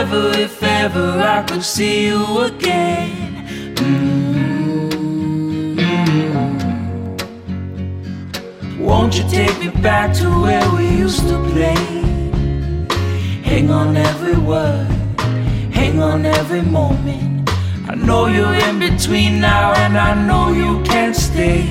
I 0.00 1.42
could 1.42 1.64
see 1.64 2.06
you 2.06 2.40
again. 2.42 3.10
Mm-hmm. 3.74 4.14
Won't 8.80 9.16
you 9.16 9.24
take 9.28 9.58
me 9.58 9.68
back 9.82 10.14
to 10.16 10.28
where 10.42 10.68
we 10.76 10.88
used 10.88 11.26
to 11.28 11.38
play? 11.50 11.74
Hang 13.42 13.70
on 13.70 13.96
every 13.96 14.36
word, 14.36 14.86
hang 15.72 16.00
on 16.00 16.24
every 16.26 16.62
moment. 16.62 17.50
I 17.88 17.94
know 17.94 18.26
you're 18.26 18.54
in 18.54 18.78
between 18.78 19.40
now, 19.40 19.72
and 19.74 19.96
I 19.98 20.14
know 20.26 20.52
you 20.52 20.82
can't 20.84 21.16
stay. 21.16 21.62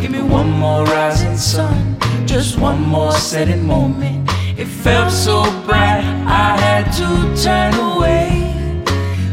Give 0.00 0.10
me 0.10 0.22
one 0.22 0.50
more 0.50 0.84
rising 0.84 1.36
sun, 1.36 1.96
just 2.26 2.58
one 2.58 2.80
more 2.80 3.12
setting 3.12 3.66
moment. 3.66 4.25
Felt 4.86 5.10
so 5.10 5.42
bright, 5.66 6.04
I 6.28 6.56
had 6.60 6.84
to 7.00 7.42
turn 7.42 7.74
away, 7.74 8.54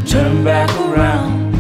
turn 0.04 0.44
back 0.44 0.68
around, 0.82 1.54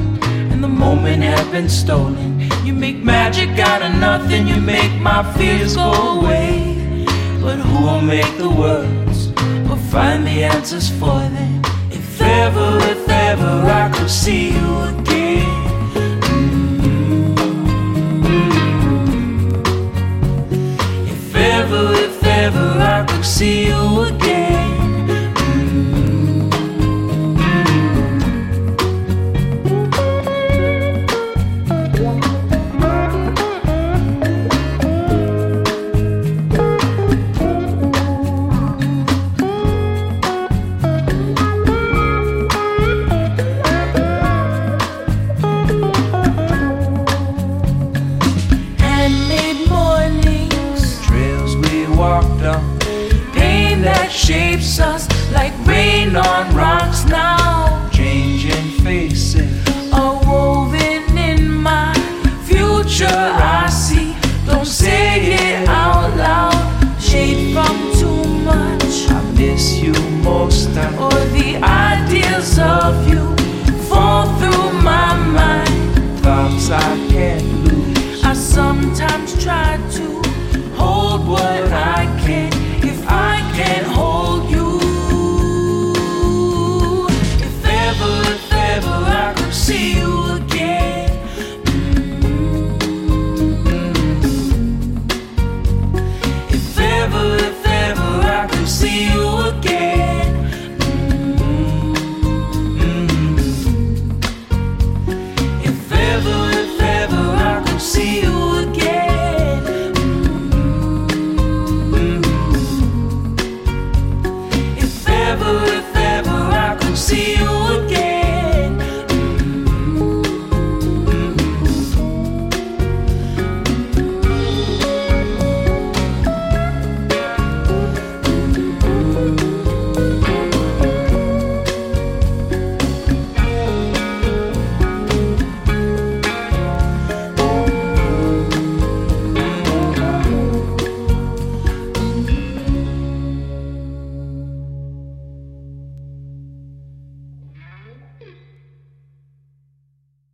and 0.51 0.63
the 0.63 0.67
moment 0.67 1.21
had 1.21 1.51
been 1.51 1.69
stolen. 1.69 2.41
You 2.65 2.73
make 2.73 2.97
magic 2.97 3.59
out 3.59 3.83
of 3.83 3.93
nothing, 3.99 4.47
you 4.47 4.59
make 4.59 4.91
my 4.99 5.21
fears 5.33 5.75
go 5.75 5.91
away. 6.17 7.05
But 7.39 7.57
who 7.59 7.83
will 7.85 8.01
make 8.01 8.35
the 8.39 8.49
words 8.49 9.27
or 9.69 9.77
find 9.91 10.25
the 10.25 10.43
answers 10.43 10.89
for 10.89 11.19
them? 11.35 11.61
If 11.91 12.19
ever, 12.19 12.79
if 12.93 13.07
ever 13.07 13.61
I 13.81 13.91
could 13.93 14.09
see 14.09 14.53
you 14.53 14.81
again. 14.93 15.45
Mm. 16.33 17.37
If 21.07 21.35
ever, 21.35 22.02
if 22.43 22.53
ever 22.55 22.81
I 22.81 23.05
could 23.05 23.25
see 23.25 23.67
you 23.67 24.01
again. 24.01 24.22